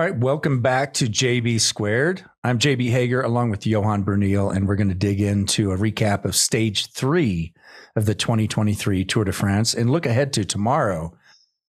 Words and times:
All 0.00 0.06
right, 0.06 0.16
welcome 0.16 0.62
back 0.62 0.94
to 0.94 1.04
JB 1.04 1.60
Squared. 1.60 2.24
I'm 2.42 2.58
JB 2.58 2.88
Hager 2.88 3.20
along 3.20 3.50
with 3.50 3.66
Johan 3.66 4.02
Bruyneel, 4.02 4.56
and 4.56 4.66
we're 4.66 4.76
going 4.76 4.88
to 4.88 4.94
dig 4.94 5.20
into 5.20 5.72
a 5.72 5.76
recap 5.76 6.24
of 6.24 6.34
stage 6.34 6.90
three 6.92 7.52
of 7.94 8.06
the 8.06 8.14
2023 8.14 9.04
Tour 9.04 9.24
de 9.24 9.32
France 9.32 9.74
and 9.74 9.90
look 9.90 10.06
ahead 10.06 10.32
to 10.32 10.46
tomorrow, 10.46 11.12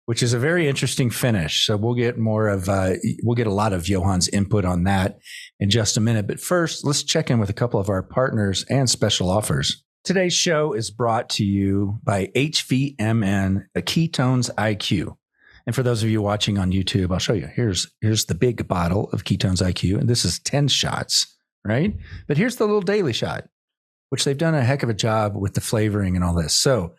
which 0.06 0.22
is 0.22 0.34
a 0.34 0.40
very 0.40 0.68
interesting 0.68 1.10
finish. 1.10 1.66
So 1.66 1.76
we'll 1.76 1.96
get 1.96 2.20
more 2.20 2.48
of, 2.48 2.70
uh, 2.70 2.94
we'll 3.24 3.34
get 3.34 3.48
a 3.48 3.52
lot 3.52 3.74
of 3.74 3.86
Johan's 3.86 4.30
input 4.30 4.66
on 4.66 4.84
that 4.84 5.18
in 5.60 5.72
just 5.72 5.98
a 5.98 6.00
minute. 6.00 6.28
But 6.28 6.40
first, 6.40 6.86
let's 6.86 7.02
check 7.02 7.32
in 7.32 7.40
with 7.40 7.50
a 7.50 7.54
couple 7.54 7.80
of 7.80 7.90
our 7.90 8.04
partners 8.04 8.64
and 8.70 8.88
special 8.88 9.32
offers. 9.32 9.84
Today's 10.04 10.36
show 10.36 10.74
is 10.74 10.92
brought 10.92 11.28
to 11.32 11.44
you 11.44 11.98
by 12.04 12.28
HVMN, 12.36 13.64
a 13.74 13.82
Ketones 13.82 14.54
IQ. 14.54 15.16
And 15.72 15.76
for 15.78 15.84
those 15.84 16.04
of 16.04 16.10
you 16.10 16.22
watching 16.22 16.58
on 16.58 16.74
YouTube, 16.74 17.14
I'll 17.14 17.20
show 17.20 17.32
you. 17.32 17.48
Here's 17.48 17.88
here's 18.02 18.26
the 18.26 18.36
big 18.36 18.68
bottle 18.68 19.10
of 19.14 19.24
Ketones 19.24 19.66
IQ, 19.66 20.00
and 20.00 20.10
this 20.10 20.26
is 20.26 20.38
10 20.40 20.68
shots, 20.68 21.34
right? 21.64 21.96
But 22.28 22.36
here's 22.36 22.58
the 22.58 22.66
little 22.66 22.82
daily 22.82 23.14
shot, 23.14 23.48
which 24.10 24.26
they've 24.26 24.38
done 24.38 24.54
a 24.54 24.66
heck 24.66 24.84
of 24.84 24.90
a 24.90 24.94
job 24.94 25.38
with 25.38 25.54
the 25.54 25.62
flavoring 25.62 26.18
and 26.18 26.26
all 26.26 26.34
this. 26.34 26.54
So 26.58 26.96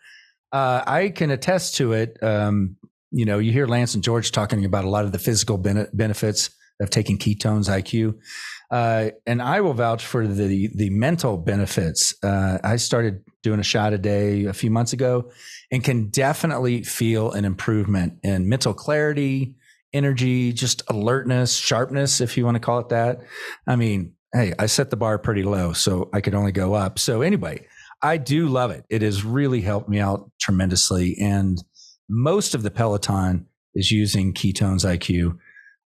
uh, 0.51 0.81
I 0.87 1.09
can 1.09 1.29
attest 1.29 1.75
to 1.75 1.93
it. 1.93 2.17
Um, 2.23 2.77
you 3.11 3.25
know, 3.25 3.37
you 3.37 3.51
hear 3.51 3.67
Lance 3.67 3.93
and 3.93 4.03
George 4.03 4.31
talking 4.31 4.65
about 4.65 4.85
a 4.85 4.89
lot 4.89 5.05
of 5.05 5.11
the 5.11 5.19
physical 5.19 5.59
benefits 5.59 6.49
of 6.81 6.89
taking 6.89 7.19
ketones 7.19 7.69
IQ. 7.69 8.15
Uh, 8.71 9.11
and 9.27 9.39
I 9.39 9.61
will 9.61 9.75
vouch 9.75 10.03
for 10.03 10.25
the 10.25 10.71
the 10.73 10.89
mental 10.89 11.37
benefits. 11.37 12.15
Uh, 12.23 12.57
I 12.63 12.77
started 12.77 13.23
doing 13.43 13.59
a 13.59 13.63
shot 13.63 13.93
a 13.93 13.99
day 13.99 14.45
a 14.45 14.53
few 14.53 14.71
months 14.71 14.93
ago, 14.93 15.29
and 15.73 15.83
can 15.83 16.09
definitely 16.09 16.83
feel 16.83 17.31
an 17.31 17.45
improvement 17.45 18.19
in 18.21 18.47
mental 18.47 18.75
clarity, 18.75 19.55
energy, 19.91 20.53
just 20.53 20.83
alertness, 20.87 21.55
sharpness, 21.55 22.21
if 22.21 22.37
you 22.37 22.45
want 22.45 22.53
to 22.53 22.59
call 22.59 22.77
it 22.77 22.89
that. 22.89 23.21
I 23.65 23.75
mean, 23.75 24.13
hey, 24.31 24.53
I 24.59 24.67
set 24.67 24.91
the 24.91 24.97
bar 24.97 25.17
pretty 25.17 25.41
low, 25.41 25.73
so 25.73 26.11
I 26.13 26.21
could 26.21 26.35
only 26.35 26.51
go 26.51 26.75
up. 26.75 26.99
So 26.99 27.23
anyway, 27.23 27.65
I 28.03 28.17
do 28.17 28.49
love 28.49 28.69
it. 28.69 28.85
It 28.91 29.01
has 29.01 29.25
really 29.25 29.61
helped 29.61 29.89
me 29.89 29.99
out 29.99 30.29
tremendously, 30.39 31.17
and 31.19 31.57
most 32.07 32.53
of 32.53 32.61
the 32.61 32.69
peloton 32.69 33.47
is 33.73 33.89
using 33.89 34.31
ketones 34.31 34.85
IQ 34.85 35.39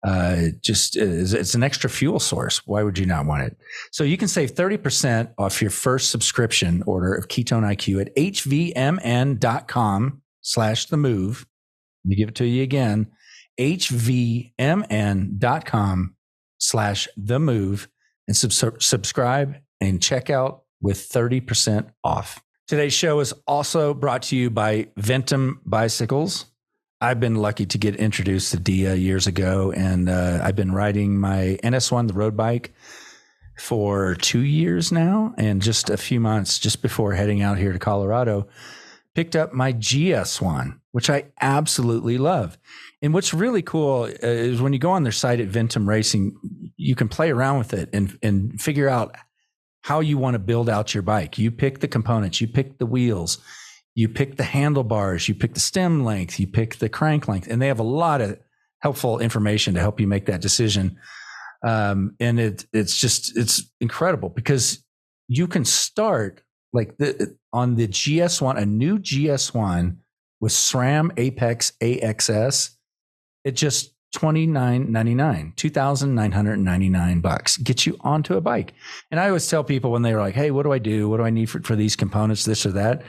uh, 0.04 0.48
just 0.60 0.96
is, 0.96 1.32
it's 1.32 1.54
an 1.54 1.62
extra 1.62 1.88
fuel 1.88 2.20
source. 2.20 2.66
Why 2.66 2.82
would 2.82 2.98
you 2.98 3.06
not 3.06 3.24
want 3.26 3.44
it? 3.44 3.56
So 3.90 4.04
you 4.04 4.18
can 4.18 4.28
save 4.28 4.54
30% 4.54 5.32
off 5.38 5.62
your 5.62 5.70
first 5.70 6.10
subscription 6.10 6.82
order 6.86 7.14
of 7.14 7.28
Ketone 7.28 7.62
IQ 7.62 8.02
at 8.02 8.14
hvmn.com 8.14 9.42
slash 10.42 10.86
the 10.86 10.96
move. 10.98 11.46
Let 12.04 12.08
me 12.10 12.16
give 12.16 12.28
it 12.28 12.34
to 12.36 12.46
you 12.46 12.62
again. 12.62 13.06
hvmn.com 13.58 14.54
slash 16.58 17.08
the 17.16 17.38
move 17.38 17.88
and 18.28 18.36
sub- 18.36 18.82
subscribe 18.82 19.56
and 19.80 20.02
check 20.02 20.28
out 20.28 20.64
with 20.80 20.98
30% 21.08 21.90
off. 22.02 22.42
Today's 22.66 22.92
show 22.92 23.20
is 23.20 23.32
also 23.46 23.94
brought 23.94 24.22
to 24.24 24.36
you 24.36 24.50
by 24.50 24.88
Ventum 24.98 25.58
Bicycles. 25.64 26.46
I've 27.04 27.20
been 27.20 27.34
lucky 27.34 27.66
to 27.66 27.76
get 27.76 27.96
introduced 27.96 28.52
to 28.52 28.56
Dia 28.58 28.94
years 28.94 29.26
ago, 29.26 29.72
and 29.72 30.08
uh, 30.08 30.40
I've 30.42 30.56
been 30.56 30.72
riding 30.72 31.20
my 31.20 31.58
NS1, 31.62 32.08
the 32.08 32.14
road 32.14 32.34
bike, 32.34 32.72
for 33.58 34.14
two 34.14 34.40
years 34.40 34.90
now. 34.90 35.34
And 35.36 35.60
just 35.60 35.90
a 35.90 35.98
few 35.98 36.18
months 36.18 36.58
just 36.58 36.80
before 36.80 37.12
heading 37.12 37.42
out 37.42 37.58
here 37.58 37.74
to 37.74 37.78
Colorado, 37.78 38.48
picked 39.14 39.36
up 39.36 39.52
my 39.52 39.74
GS1, 39.74 40.80
which 40.92 41.10
I 41.10 41.26
absolutely 41.42 42.16
love. 42.16 42.56
And 43.02 43.12
what's 43.12 43.34
really 43.34 43.60
cool 43.60 44.04
uh, 44.04 44.08
is 44.22 44.62
when 44.62 44.72
you 44.72 44.78
go 44.78 44.92
on 44.92 45.02
their 45.02 45.12
site 45.12 45.40
at 45.40 45.50
Ventum 45.50 45.86
Racing, 45.86 46.34
you 46.78 46.94
can 46.94 47.10
play 47.10 47.30
around 47.30 47.58
with 47.58 47.74
it 47.74 47.90
and, 47.92 48.18
and 48.22 48.58
figure 48.58 48.88
out 48.88 49.14
how 49.82 50.00
you 50.00 50.16
want 50.16 50.36
to 50.36 50.38
build 50.38 50.70
out 50.70 50.94
your 50.94 51.02
bike. 51.02 51.36
You 51.36 51.50
pick 51.50 51.80
the 51.80 51.88
components, 51.88 52.40
you 52.40 52.48
pick 52.48 52.78
the 52.78 52.86
wheels 52.86 53.36
you 53.94 54.08
pick 54.08 54.36
the 54.36 54.44
handlebars, 54.44 55.28
you 55.28 55.34
pick 55.34 55.54
the 55.54 55.60
stem 55.60 56.04
length, 56.04 56.40
you 56.40 56.46
pick 56.46 56.76
the 56.76 56.88
crank 56.88 57.28
length, 57.28 57.46
and 57.48 57.62
they 57.62 57.68
have 57.68 57.78
a 57.78 57.84
lot 57.84 58.20
of 58.20 58.38
helpful 58.80 59.18
information 59.18 59.74
to 59.74 59.80
help 59.80 60.00
you 60.00 60.06
make 60.06 60.26
that 60.26 60.40
decision. 60.40 60.98
Um, 61.64 62.14
and 62.20 62.38
it 62.38 62.66
it's 62.72 62.96
just 62.96 63.36
it's 63.36 63.70
incredible 63.80 64.28
because 64.28 64.84
you 65.28 65.46
can 65.46 65.64
start 65.64 66.42
like 66.72 66.96
the 66.98 67.36
on 67.52 67.76
the 67.76 67.88
GS1, 67.88 68.58
a 68.58 68.66
new 68.66 68.98
GS1 68.98 69.96
with 70.40 70.52
SRAM 70.52 71.10
Apex 71.16 71.72
AXS, 71.80 72.70
it 73.44 73.52
just 73.52 73.94
twenty 74.12 74.46
nine 74.46 74.92
ninety 74.92 75.14
nine, 75.14 75.52
two 75.56 75.70
thousand 75.70 76.14
nine 76.14 76.32
hundred 76.32 76.58
ninety 76.58 76.88
nine 76.88 77.20
bucks 77.20 77.56
gets 77.56 77.86
you 77.86 77.96
onto 78.00 78.36
a 78.36 78.40
bike. 78.40 78.74
And 79.10 79.18
I 79.20 79.28
always 79.28 79.48
tell 79.48 79.64
people 79.64 79.90
when 79.92 80.02
they're 80.02 80.20
like, 80.20 80.34
"Hey, 80.34 80.50
what 80.50 80.64
do 80.64 80.72
I 80.72 80.78
do? 80.78 81.08
What 81.08 81.18
do 81.18 81.22
I 81.22 81.30
need 81.30 81.46
for, 81.48 81.62
for 81.62 81.76
these 81.76 81.96
components? 81.96 82.44
This 82.44 82.66
or 82.66 82.72
that?" 82.72 83.02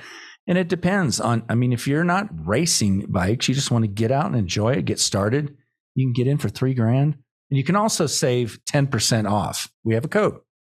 And 0.47 0.57
it 0.57 0.67
depends 0.67 1.19
on, 1.19 1.43
I 1.49 1.55
mean, 1.55 1.73
if 1.73 1.87
you're 1.87 2.03
not 2.03 2.29
racing 2.47 3.07
bikes, 3.09 3.47
you 3.47 3.55
just 3.55 3.71
want 3.71 3.83
to 3.83 3.87
get 3.87 4.11
out 4.11 4.27
and 4.27 4.35
enjoy 4.35 4.73
it, 4.73 4.85
get 4.85 4.99
started, 4.99 5.55
you 5.95 6.05
can 6.05 6.13
get 6.13 6.27
in 6.27 6.37
for 6.37 6.49
three 6.49 6.73
grand. 6.73 7.17
And 7.49 7.57
you 7.57 7.63
can 7.63 7.75
also 7.75 8.05
save 8.05 8.59
10% 8.69 9.29
off. 9.29 9.69
We 9.83 9.95
have 9.95 10.05
a 10.05 10.09
code. 10.09 10.35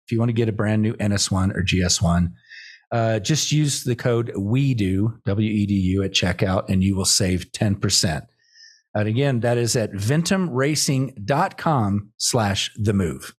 If 0.07 0.13
you 0.13 0.19
want 0.19 0.29
to 0.29 0.35
get 0.35 0.49
a 0.49 0.53
brand 0.53 0.83
new 0.83 0.95
NS1 0.95 1.57
or 1.57 1.63
GS1, 1.63 2.33
uh, 2.93 3.19
just 3.19 3.51
use 3.51 3.83
the 3.83 3.97
code 3.97 4.33
we 4.37 4.75
do 4.75 5.19
W 5.25 5.51
E 5.51 5.67
D 5.67 5.75
U, 5.75 6.05
at 6.05 6.13
checkout, 6.13 6.69
and 6.69 6.85
you 6.85 6.95
will 6.95 7.05
save 7.05 7.51
10%. 7.53 8.27
And 8.95 9.09
again, 9.09 9.41
that 9.41 9.59
is 9.59 9.75
at 9.75 9.91
ventumracing.com 9.93 12.13
slash 12.17 12.71
the 12.77 12.93
move. 12.93 13.35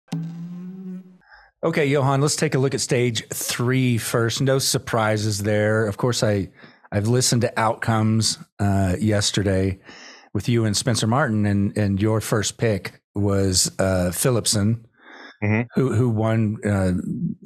Okay, 1.67 1.87
Johan, 1.87 2.21
let's 2.21 2.37
take 2.37 2.55
a 2.55 2.61
look 2.61 2.75
at 2.75 2.81
stage 2.81 3.27
three 3.31 3.99
first. 3.99 4.41
No 4.41 4.61
surprises 4.61 5.43
there. 5.43 5.89
Of 5.89 5.97
course, 5.97 6.23
I 6.23 6.49
I've 6.93 7.09
listened 7.09 7.43
to 7.43 7.53
outcomes 7.59 8.39
uh, 8.61 8.95
yesterday 9.01 9.81
with 10.33 10.49
you 10.49 10.65
and 10.65 10.77
Spencer 10.77 11.09
Martin, 11.09 11.45
and 11.45 11.77
and 11.77 12.01
your 12.01 12.21
first 12.21 12.57
pick 12.57 13.03
was 13.17 13.73
uh, 13.81 14.13
Philipsen, 14.13 14.85
mm-hmm. 15.43 15.63
who 15.75 15.93
who 15.93 16.09
won 16.09 16.59
uh, 16.65 16.93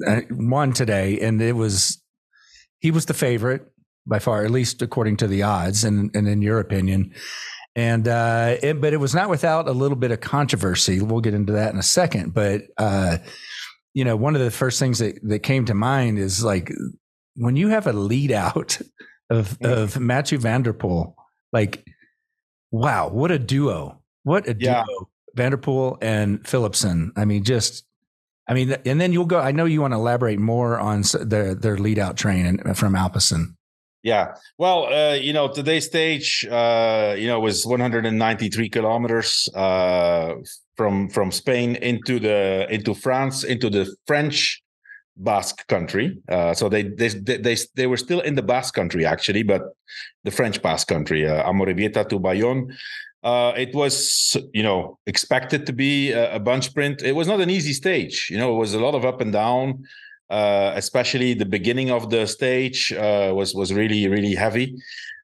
uh, 0.07 0.21
won 0.29 0.71
today, 0.73 1.19
and 1.19 1.41
it 1.41 1.53
was 1.53 1.99
he 2.77 2.91
was 2.91 3.07
the 3.07 3.15
favorite 3.15 3.71
by 4.05 4.19
far, 4.19 4.45
at 4.45 4.51
least 4.51 4.83
according 4.83 5.17
to 5.17 5.27
the 5.27 5.41
odds, 5.41 5.83
and 5.83 6.15
and 6.15 6.27
in 6.27 6.43
your 6.43 6.59
opinion. 6.59 7.11
And 7.75 8.07
uh, 8.07 8.57
it, 8.61 8.81
but 8.81 8.93
it 8.93 8.97
was 8.97 9.15
not 9.15 9.29
without 9.29 9.67
a 9.67 9.71
little 9.71 9.97
bit 9.97 10.11
of 10.11 10.19
controversy. 10.19 11.01
We'll 11.01 11.21
get 11.21 11.33
into 11.33 11.53
that 11.53 11.73
in 11.73 11.79
a 11.79 11.83
second, 11.83 12.35
but 12.35 12.65
uh, 12.77 13.17
you 13.93 14.05
know, 14.05 14.15
one 14.15 14.35
of 14.35 14.41
the 14.41 14.51
first 14.51 14.79
things 14.79 14.99
that, 14.99 15.19
that 15.23 15.39
came 15.39 15.65
to 15.65 15.73
mind 15.73 16.19
is 16.19 16.43
like 16.43 16.71
when 17.35 17.55
you 17.55 17.69
have 17.69 17.87
a 17.87 17.93
lead 17.93 18.31
out 18.31 18.79
of 19.29 19.57
of 19.61 19.99
Mathieu 19.99 20.37
van 20.37 20.61
der 20.61 20.73
Poel, 20.73 21.13
like, 21.53 21.85
wow, 22.71 23.09
what 23.09 23.31
a 23.31 23.39
duo. 23.39 24.01
What 24.23 24.47
a 24.47 24.55
yeah. 24.57 24.83
duo. 24.85 25.09
van 25.35 25.51
der 25.51 25.57
Poel 25.57 25.97
and 26.01 26.43
Philipsen. 26.43 27.11
I 27.15 27.25
mean, 27.25 27.43
just 27.43 27.85
I 28.47 28.53
mean, 28.53 28.75
and 28.85 28.99
then 28.99 29.13
you'll 29.13 29.25
go. 29.25 29.39
I 29.39 29.51
know 29.51 29.65
you 29.65 29.81
want 29.81 29.93
to 29.93 29.97
elaborate 29.97 30.39
more 30.39 30.79
on 30.79 31.03
their 31.21 31.55
their 31.55 31.77
lead 31.77 31.99
out 31.99 32.17
train 32.17 32.57
from 32.73 32.95
Alpecin. 32.95 33.55
Yeah. 34.03 34.35
Well, 34.57 34.91
uh, 34.91 35.13
you 35.13 35.31
know, 35.31 35.47
today's 35.47 35.85
stage, 35.85 36.45
uh, 36.49 37.15
you 37.17 37.27
know, 37.27 37.39
was 37.39 37.65
193 37.65 38.69
kilometers 38.69 39.47
uh, 39.53 40.33
from 40.81 41.07
from 41.09 41.31
Spain 41.31 41.75
into 41.75 42.19
the 42.19 42.65
into 42.73 42.93
France 42.95 43.43
into 43.43 43.69
the 43.69 43.85
French 44.07 44.63
Basque 45.15 45.67
country. 45.67 46.17
Uh, 46.27 46.53
so 46.55 46.69
they, 46.69 46.83
they 46.83 47.09
they 47.09 47.55
they 47.75 47.87
were 47.87 48.01
still 48.05 48.21
in 48.21 48.33
the 48.33 48.41
Basque 48.41 48.73
country 48.73 49.05
actually, 49.05 49.43
but 49.43 49.61
the 50.23 50.31
French 50.31 50.59
Basque 50.61 50.87
country, 50.87 51.27
uh, 51.27 51.49
Amorebieta 51.49 52.09
to 52.09 52.17
Bayonne. 52.19 52.75
Uh, 53.23 53.53
it 53.55 53.75
was, 53.75 54.35
you 54.51 54.63
know, 54.63 54.97
expected 55.05 55.67
to 55.67 55.73
be 55.73 56.11
a, 56.11 56.37
a 56.37 56.39
bunch 56.39 56.65
sprint. 56.65 57.03
It 57.03 57.15
was 57.15 57.27
not 57.27 57.39
an 57.39 57.51
easy 57.51 57.73
stage. 57.73 58.29
You 58.31 58.39
know, 58.39 58.51
it 58.55 58.57
was 58.57 58.73
a 58.73 58.79
lot 58.79 58.95
of 58.95 59.05
up 59.05 59.21
and 59.21 59.31
down. 59.31 59.83
Uh, 60.31 60.71
especially 60.75 61.35
the 61.35 61.45
beginning 61.57 61.91
of 61.91 62.09
the 62.09 62.25
stage 62.25 62.91
uh, 62.93 63.31
was 63.35 63.53
was 63.53 63.71
really 63.71 64.07
really 64.07 64.33
heavy. 64.33 64.67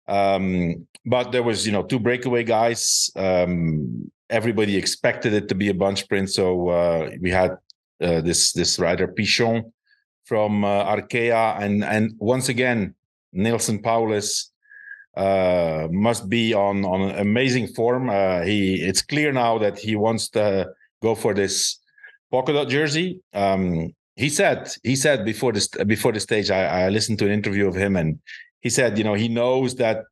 Um, 0.07 0.85
but 1.05 1.31
there 1.31 1.43
was 1.43 1.65
you 1.65 1.71
know 1.71 1.83
two 1.83 1.99
breakaway 1.99 2.43
guys. 2.43 3.09
Um, 3.15 4.11
everybody 4.29 4.75
expected 4.77 5.33
it 5.33 5.47
to 5.49 5.55
be 5.55 5.69
a 5.69 5.73
bunch 5.73 6.01
sprint, 6.01 6.29
so 6.29 6.69
uh, 6.69 7.11
we 7.21 7.31
had 7.31 7.51
uh, 8.01 8.21
this 8.21 8.53
this 8.53 8.79
rider 8.79 9.07
Pichon 9.07 9.71
from 10.25 10.63
uh, 10.63 10.85
Arkea, 10.95 11.59
and 11.61 11.83
and 11.83 12.13
once 12.19 12.49
again 12.49 12.95
Neilson 13.35 13.81
Powless. 13.83 14.51
Uh, 15.15 15.87
must 15.89 16.29
be 16.29 16.53
on 16.53 16.85
on 16.85 17.09
amazing 17.17 17.65
form. 17.69 18.07
he 18.45 18.75
it's 18.75 19.01
clear 19.01 19.31
now 19.31 19.57
that 19.57 19.79
he 19.79 19.95
wants 19.95 20.29
to 20.29 20.69
go 21.01 21.15
for 21.15 21.33
this 21.33 21.79
polka 22.31 22.53
dot 22.53 22.69
jersey. 22.69 23.19
Um, 23.33 23.95
he 24.15 24.29
said 24.29 24.71
he 24.83 24.95
said 24.95 25.23
before 25.23 25.53
this 25.53 25.67
before 25.85 26.11
the 26.11 26.19
stage 26.19 26.51
I, 26.51 26.85
I 26.85 26.89
listened 26.89 27.19
to 27.19 27.25
an 27.25 27.31
interview 27.31 27.67
of 27.67 27.75
him 27.75 27.95
and 27.95 28.19
he 28.61 28.69
said 28.69 28.97
you 28.97 29.03
know 29.03 29.13
he 29.13 29.27
knows 29.27 29.75
that 29.75 30.03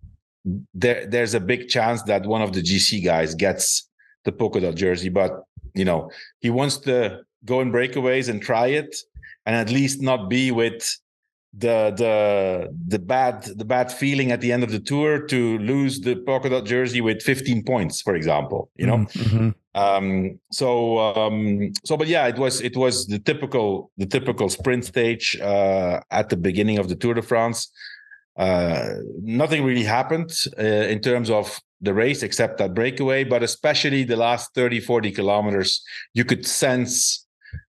there 0.73 1.05
there's 1.07 1.33
a 1.33 1.39
big 1.39 1.67
chance 1.67 2.03
that 2.03 2.25
one 2.25 2.41
of 2.41 2.53
the 2.53 2.61
GC 2.61 3.03
guys 3.03 3.33
gets 3.33 3.89
the 4.25 4.31
polka 4.31 4.59
dot 4.59 4.75
jersey, 4.75 5.09
but 5.09 5.43
you 5.73 5.85
know 5.85 6.11
he 6.39 6.49
wants 6.49 6.77
to 6.79 7.21
go 7.45 7.61
in 7.61 7.71
breakaways 7.71 8.27
and 8.29 8.41
try 8.41 8.67
it, 8.67 8.95
and 9.45 9.55
at 9.55 9.69
least 9.69 10.01
not 10.01 10.29
be 10.29 10.51
with 10.51 10.97
the 11.57 11.93
the 11.95 12.69
the 12.87 12.99
bad 12.99 13.43
the 13.43 13.63
bad 13.65 13.91
feeling 13.91 14.31
at 14.31 14.41
the 14.41 14.51
end 14.51 14.63
of 14.63 14.71
the 14.71 14.79
tour 14.79 15.19
to 15.19 15.57
lose 15.59 16.01
the 16.01 16.15
polka 16.15 16.49
dot 16.49 16.65
jersey 16.65 17.01
with 17.01 17.21
15 17.21 17.63
points, 17.63 18.01
for 18.01 18.15
example. 18.15 18.69
You 18.75 18.87
know. 18.87 18.97
Mm-hmm. 18.97 19.49
Um, 19.75 20.39
so 20.51 20.99
um, 20.99 21.73
so 21.83 21.97
but 21.97 22.07
yeah, 22.07 22.27
it 22.27 22.37
was 22.37 22.61
it 22.61 22.75
was 22.77 23.07
the 23.07 23.19
typical 23.19 23.91
the 23.97 24.05
typical 24.05 24.49
sprint 24.49 24.85
stage 24.85 25.37
uh, 25.41 25.99
at 26.11 26.29
the 26.29 26.37
beginning 26.37 26.77
of 26.77 26.89
the 26.89 26.95
Tour 26.95 27.13
de 27.13 27.21
France. 27.21 27.71
Uh, 28.37 28.95
nothing 29.21 29.63
really 29.63 29.83
happened 29.83 30.31
uh, 30.59 30.63
in 30.63 30.99
terms 30.99 31.29
of 31.29 31.59
the 31.85 31.93
race 31.93 32.23
except 32.23 32.57
that 32.57 32.73
breakaway, 32.73 33.23
but 33.23 33.43
especially 33.43 34.03
the 34.03 34.15
last 34.15 34.53
30, 34.53 34.79
40 34.79 35.11
kilometers, 35.11 35.83
you 36.13 36.25
could 36.25 36.45
sense 36.45 37.25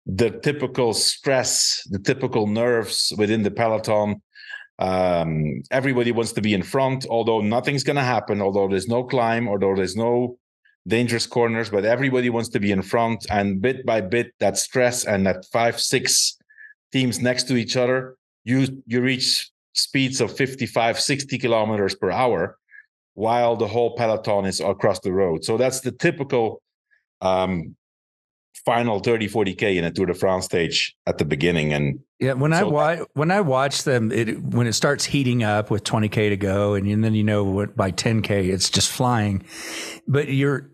the 0.06 0.31
typical 0.31 0.94
stress, 0.94 1.87
the 1.90 1.99
typical 1.99 2.46
nerves 2.46 3.12
within 3.19 3.43
the 3.43 3.50
peloton. 3.50 4.22
Um, 4.78 5.62
everybody 5.70 6.12
wants 6.12 6.32
to 6.32 6.40
be 6.40 6.55
in 6.55 6.62
front, 6.62 7.06
although 7.08 7.40
nothing's 7.40 7.84
going 7.84 7.96
to 7.96 8.02
happen, 8.02 8.40
although 8.40 8.69
there's 8.69 8.88
no 8.88 9.05
climb, 9.05 9.49
although 9.49 9.75
there's 9.75 9.96
no 9.96 10.38
dangerous 10.87 11.26
corners, 11.26 11.70
but 11.70 11.84
everybody 11.84 12.28
wants 12.28 12.50
to 12.50 12.60
be 12.60 12.72
in 12.72 12.82
front. 12.82 13.26
And 13.31 13.60
bit 13.60 13.87
by 13.87 14.00
bit, 14.00 14.32
that 14.40 14.58
stress 14.58 15.05
and 15.05 15.26
that 15.26 15.46
five, 15.52 15.81
six 15.81 16.37
teams 16.93 17.20
next 17.20 17.49
to 17.49 17.56
each 17.56 17.76
other, 17.76 18.17
you 18.44 18.82
you 18.87 19.00
reach 19.00 19.50
speeds 19.75 20.20
of 20.20 20.37
55, 20.37 21.00
60 21.00 21.38
kilometers 21.38 21.94
per 21.94 22.10
hour 22.10 22.58
while 23.14 23.56
the 23.56 23.66
whole 23.66 23.96
peloton 23.96 24.44
is 24.44 24.61
across 24.61 25.00
the 25.00 25.12
road. 25.12 25.44
So 25.44 25.56
that's 25.56 25.81
the 25.81 25.93
typical 25.93 26.61
um, 27.20 27.76
final 28.64 29.00
30 29.00 29.28
40k 29.28 29.76
in 29.76 29.84
a 29.84 29.90
tour 29.90 30.06
de 30.06 30.14
france 30.14 30.44
stage 30.44 30.96
at 31.06 31.19
the 31.19 31.25
beginning 31.25 31.72
and 31.72 31.99
yeah 32.20 32.32
when 32.32 32.52
so 32.52 32.58
i 32.58 32.62
watch 32.62 32.99
when 33.14 33.31
i 33.31 33.40
watch 33.40 33.82
them 33.82 34.12
it 34.12 34.40
when 34.43 34.66
it 34.66 34.72
starts 34.72 35.05
heating 35.05 35.43
up 35.43 35.70
with 35.70 35.82
20k 35.84 36.31
to 36.31 36.37
go 36.37 36.75
and, 36.75 36.87
and 36.87 37.02
then 37.05 37.14
you 37.14 37.25
know 37.25 37.44
what 37.44 37.76
by 37.76 37.90
10k 37.90 38.31
it's 38.31 38.70
just 38.70 38.90
flying 38.90 39.44
but 40.06 40.28
you're 40.28 40.70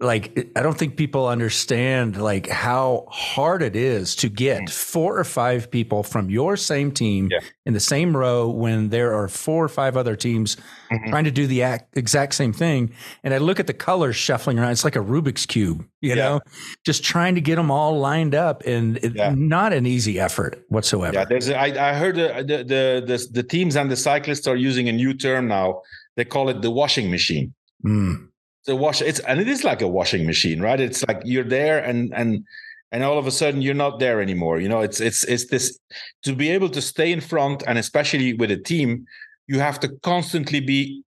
like 0.00 0.50
I 0.54 0.62
don't 0.62 0.76
think 0.76 0.96
people 0.96 1.26
understand 1.26 2.20
like 2.20 2.48
how 2.48 3.06
hard 3.10 3.62
it 3.62 3.74
is 3.74 4.14
to 4.16 4.28
get 4.28 4.62
mm. 4.62 4.70
four 4.70 5.18
or 5.18 5.24
five 5.24 5.70
people 5.70 6.02
from 6.02 6.28
your 6.28 6.56
same 6.56 6.92
team 6.92 7.28
yeah. 7.30 7.40
in 7.64 7.72
the 7.72 7.80
same 7.80 8.14
row 8.14 8.48
when 8.48 8.90
there 8.90 9.14
are 9.14 9.26
four 9.28 9.64
or 9.64 9.68
five 9.68 9.96
other 9.96 10.14
teams 10.14 10.56
mm-hmm. 10.90 11.08
trying 11.08 11.24
to 11.24 11.30
do 11.30 11.46
the 11.46 11.62
act, 11.62 11.96
exact 11.96 12.34
same 12.34 12.52
thing. 12.52 12.92
And 13.24 13.32
I 13.32 13.38
look 13.38 13.58
at 13.58 13.66
the 13.66 13.72
colors 13.72 14.16
shuffling 14.16 14.58
around; 14.58 14.72
it's 14.72 14.84
like 14.84 14.96
a 14.96 15.00
Rubik's 15.00 15.46
cube, 15.46 15.86
you 16.02 16.10
yeah. 16.10 16.14
know, 16.16 16.40
just 16.84 17.02
trying 17.02 17.34
to 17.36 17.40
get 17.40 17.56
them 17.56 17.70
all 17.70 17.98
lined 17.98 18.34
up, 18.34 18.62
and 18.66 18.98
it, 18.98 19.14
yeah. 19.14 19.34
not 19.34 19.72
an 19.72 19.86
easy 19.86 20.20
effort 20.20 20.62
whatsoever. 20.68 21.14
Yeah, 21.14 21.24
there's. 21.24 21.48
A, 21.48 21.56
I, 21.56 21.90
I 21.90 21.94
heard 21.94 22.16
the, 22.16 22.44
the 22.46 22.56
the 22.58 23.04
the 23.06 23.28
the 23.32 23.42
teams 23.42 23.76
and 23.76 23.90
the 23.90 23.96
cyclists 23.96 24.46
are 24.46 24.56
using 24.56 24.90
a 24.90 24.92
new 24.92 25.14
term 25.14 25.48
now. 25.48 25.80
They 26.16 26.24
call 26.24 26.50
it 26.50 26.60
the 26.60 26.70
washing 26.70 27.10
machine. 27.10 27.54
Mm 27.84 28.28
the 28.66 28.76
wash 28.76 29.00
it's 29.00 29.20
and 29.20 29.40
it 29.40 29.48
is 29.48 29.64
like 29.64 29.80
a 29.82 29.88
washing 29.88 30.26
machine 30.26 30.60
right? 30.60 30.80
It's 30.80 31.06
like 31.06 31.22
you're 31.24 31.44
there 31.44 31.78
and 31.78 32.12
and 32.14 32.44
and 32.92 33.02
all 33.02 33.18
of 33.18 33.26
a 33.26 33.30
sudden 33.30 33.62
you're 33.62 33.74
not 33.74 33.98
there 33.98 34.20
anymore 34.20 34.60
you 34.60 34.68
know? 34.68 34.80
It's 34.80 35.00
it's 35.00 35.24
it's 35.24 35.46
this 35.46 35.78
to 36.24 36.34
be 36.34 36.50
able 36.50 36.68
to 36.70 36.82
stay 36.82 37.12
in 37.12 37.20
front 37.20 37.62
and 37.66 37.78
especially 37.78 38.34
with 38.34 38.50
a 38.50 38.56
team 38.56 39.06
you 39.46 39.60
have 39.60 39.80
to 39.80 39.88
constantly 40.02 40.60
be 40.60 41.02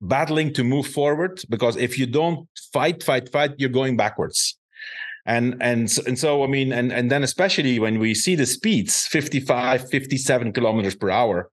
battling 0.00 0.52
to 0.54 0.62
move 0.62 0.86
forward 0.86 1.42
because 1.48 1.76
if 1.76 1.98
you 1.98 2.06
don't 2.06 2.48
fight 2.72 3.02
fight 3.02 3.30
fight 3.30 3.52
you're 3.58 3.70
going 3.70 3.96
backwards. 3.96 4.56
And 5.28 5.56
and 5.60 5.92
and 6.06 6.16
so 6.16 6.44
i 6.44 6.46
mean 6.46 6.72
and 6.72 6.92
and 6.92 7.10
then 7.10 7.24
especially 7.24 7.80
when 7.80 7.98
we 7.98 8.14
see 8.14 8.36
the 8.36 8.46
speeds 8.46 9.08
55 9.08 9.88
57 9.90 10.52
kilometers 10.52 10.94
per 10.94 11.10
hour 11.10 11.50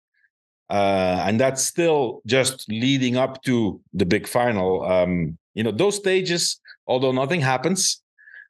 uh, 0.70 1.24
and 1.26 1.40
that's 1.40 1.64
still 1.64 2.22
just 2.26 2.68
leading 2.70 3.18
up 3.18 3.42
to 3.44 3.80
the 3.94 4.06
big 4.06 4.28
final. 4.28 4.84
Um, 4.84 5.38
you 5.54 5.64
know, 5.64 5.72
those 5.72 5.96
stages, 5.96 6.60
although 6.88 7.12
nothing 7.12 7.42
happens, 7.42 8.02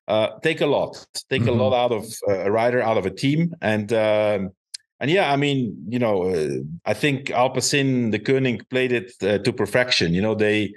uh, 0.07 0.39
take 0.42 0.62
a 0.62 0.65
lot, 0.65 1.06
take 1.30 1.42
mm-hmm. 1.42 1.50
a 1.50 1.63
lot 1.63 1.74
out 1.74 1.92
of 1.92 2.06
a 2.27 2.51
rider, 2.51 2.81
out 2.81 2.98
of 2.98 3.06
a 3.06 3.10
team, 3.10 3.56
and 3.62 3.92
um, 3.94 4.51
and 5.00 5.12
yeah, 5.12 5.31
I 5.31 5.36
mean, 5.36 5.86
you 5.89 6.00
know, 6.00 6.24
uh, 6.24 6.60
I 6.86 6.94
think 6.94 7.27
Alpecin, 7.27 8.13
Deceuninck 8.13 8.69
played 8.69 8.92
it 8.92 9.12
uh, 9.21 9.39
to 9.39 9.51
perfection. 9.51 10.13
You 10.13 10.21
know, 10.21 10.36
they 10.36 10.74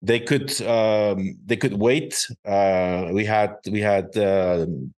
they 0.00 0.20
could 0.20 0.60
um, 0.62 1.38
they 1.44 1.56
could 1.56 1.74
wait. 1.74 2.26
Uh, 2.44 3.08
we 3.12 3.24
had 3.24 3.56
we 3.70 3.80
had. 3.80 4.16
Um, 4.16 4.94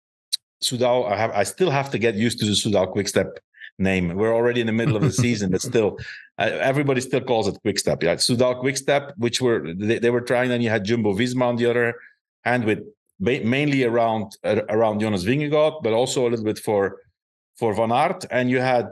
Soudal, 0.62 1.11
I 1.11 1.17
have 1.17 1.32
I 1.32 1.43
still 1.43 1.70
have 1.70 1.91
to 1.91 1.99
get 1.99 2.14
used 2.14 2.38
to 2.38 2.47
the 2.47 2.53
Soudal 2.53 2.93
Quickstep 2.93 3.37
name. 3.79 4.15
We're 4.17 4.35
already 4.35 4.61
in 4.61 4.67
the 4.67 4.73
middle 4.73 4.97
of 4.97 5.03
the 5.03 5.13
season, 5.27 5.51
but 5.51 5.63
still, 5.63 5.99
uh, 6.39 6.51
everybody 6.61 7.01
still 7.01 7.21
calls 7.21 7.49
it 7.49 7.57
Quick 7.63 7.79
Step. 7.79 8.03
Yeah, 8.03 8.17
Soudal 8.17 8.61
Quick 8.61 8.77
Step, 8.77 9.13
which 9.17 9.41
were 9.41 9.73
they, 9.75 9.99
they, 9.99 10.11
were 10.11 10.21
trying. 10.21 10.49
Then 10.49 10.63
you 10.63 10.71
had 10.71 10.85
Jumbo 10.85 11.15
Visma 11.15 11.43
on 11.43 11.57
the 11.57 11.67
other 11.67 11.95
hand, 12.45 12.65
with 12.65 12.81
mainly 13.21 13.85
around 13.85 14.37
uh, 14.45 14.63
around 14.69 15.01
Jonas 15.01 15.25
Vingegaard, 15.25 15.83
but 15.83 15.93
also 15.93 16.27
a 16.27 16.29
little 16.31 16.45
bit 16.45 16.59
for 16.59 16.99
for 17.57 17.75
Van 17.75 17.93
Aert. 17.93 18.25
And 18.31 18.51
you 18.51 18.61
had 18.61 18.87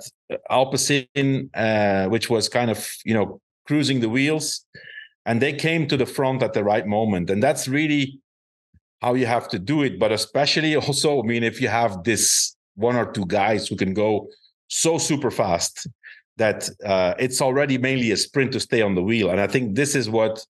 Alpecin, 0.50 1.50
uh, 1.54 2.08
which 2.08 2.30
was 2.30 2.48
kind 2.48 2.70
of 2.70 2.88
you 3.04 3.14
know 3.14 3.40
cruising 3.66 4.00
the 4.00 4.08
wheels, 4.08 4.64
and 5.26 5.40
they 5.40 5.52
came 5.52 5.86
to 5.88 5.96
the 5.96 6.06
front 6.06 6.42
at 6.42 6.52
the 6.52 6.64
right 6.64 6.86
moment, 6.86 7.30
and 7.30 7.42
that's 7.42 7.68
really 7.68 8.20
how 9.00 9.14
you 9.14 9.26
have 9.26 9.48
to 9.48 9.58
do 9.58 9.82
it. 9.82 9.98
But 9.98 10.12
especially 10.12 10.76
also, 10.84 11.22
I 11.22 11.26
mean, 11.26 11.42
if 11.42 11.60
you 11.60 11.68
have 11.68 12.04
this 12.04 12.56
one 12.76 12.96
or 12.96 13.10
two 13.10 13.26
guys 13.26 13.68
who 13.68 13.76
can 13.76 13.94
go 13.94 14.28
so 14.70 14.98
super 14.98 15.30
fast 15.30 15.86
that 16.36 16.70
uh, 16.86 17.14
it's 17.18 17.42
already 17.42 17.76
mainly 17.76 18.12
a 18.12 18.16
sprint 18.16 18.52
to 18.52 18.60
stay 18.60 18.80
on 18.80 18.94
the 18.94 19.02
wheel. 19.02 19.30
And 19.30 19.40
I 19.40 19.46
think 19.46 19.74
this 19.74 19.94
is 19.94 20.08
what 20.08 20.44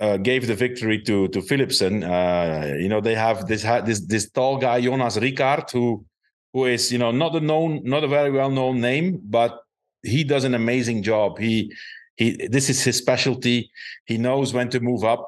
uh, 0.00 0.16
gave 0.16 0.46
the 0.46 0.54
victory 0.54 1.02
to 1.02 1.28
to 1.28 1.40
Philipsen. 1.42 2.02
Uh, 2.02 2.76
you 2.78 2.88
know, 2.88 3.00
they 3.00 3.14
have 3.14 3.46
this 3.46 3.62
this 3.84 4.00
this 4.06 4.30
tall 4.30 4.56
guy 4.56 4.80
Jonas 4.80 5.18
Rickaert 5.18 5.70
who 5.70 6.06
who 6.54 6.64
is 6.64 6.90
you 6.90 6.98
know 6.98 7.10
not 7.10 7.36
a 7.36 7.40
known, 7.40 7.82
not 7.84 8.04
a 8.04 8.08
very 8.08 8.30
well 8.30 8.50
known 8.50 8.80
name, 8.80 9.20
but 9.22 9.60
he 10.02 10.24
does 10.24 10.44
an 10.44 10.54
amazing 10.54 11.02
job. 11.02 11.38
He 11.38 11.74
he 12.16 12.48
this 12.48 12.70
is 12.70 12.82
his 12.82 12.96
specialty. 12.96 13.70
He 14.06 14.16
knows 14.16 14.54
when 14.54 14.70
to 14.70 14.80
move 14.80 15.04
up. 15.04 15.26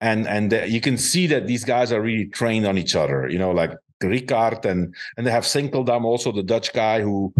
And 0.00 0.28
and 0.28 0.52
uh, 0.52 0.64
you 0.64 0.80
can 0.80 0.98
see 0.98 1.26
that 1.28 1.46
these 1.46 1.64
guys 1.64 1.90
are 1.90 2.02
really 2.02 2.26
trained 2.26 2.66
on 2.66 2.76
each 2.78 2.94
other. 2.94 3.28
You 3.28 3.38
know, 3.38 3.50
like 3.50 3.72
Rickaert 4.02 4.66
and 4.66 4.94
and 5.16 5.26
they 5.26 5.30
have 5.30 5.44
Sinkeldam 5.44 6.04
also 6.04 6.30
the 6.30 6.42
Dutch 6.42 6.72
guy 6.72 7.00
who 7.00 7.32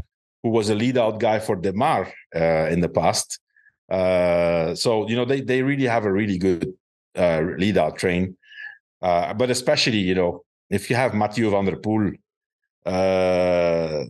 who 0.47 0.53
was 0.53 0.71
a 0.71 0.77
lead 0.77 0.97
out 0.97 1.19
guy 1.19 1.41
for 1.41 1.57
Démare 1.57 2.13
uh, 2.35 2.71
in 2.71 2.81
the 2.81 2.89
past. 2.89 3.41
Uh, 3.91 4.77
so 4.77 5.09
you 5.09 5.17
know 5.17 5.25
they 5.25 5.41
they 5.41 5.61
really 5.63 5.87
have 5.87 6.05
a 6.05 6.13
really 6.13 6.39
good 6.39 6.73
uh, 7.19 7.43
lead 7.59 7.77
out 7.77 7.97
train, 7.99 8.37
uh, 9.03 9.35
but 9.35 9.51
especially 9.51 9.99
you 9.99 10.15
know 10.15 10.45
if 10.71 10.89
you 10.89 10.95
have 10.95 11.15
Mathieu 11.15 11.51
van 11.51 11.65
der 11.65 11.79
Poel 11.85 12.15
uh, 12.95 14.05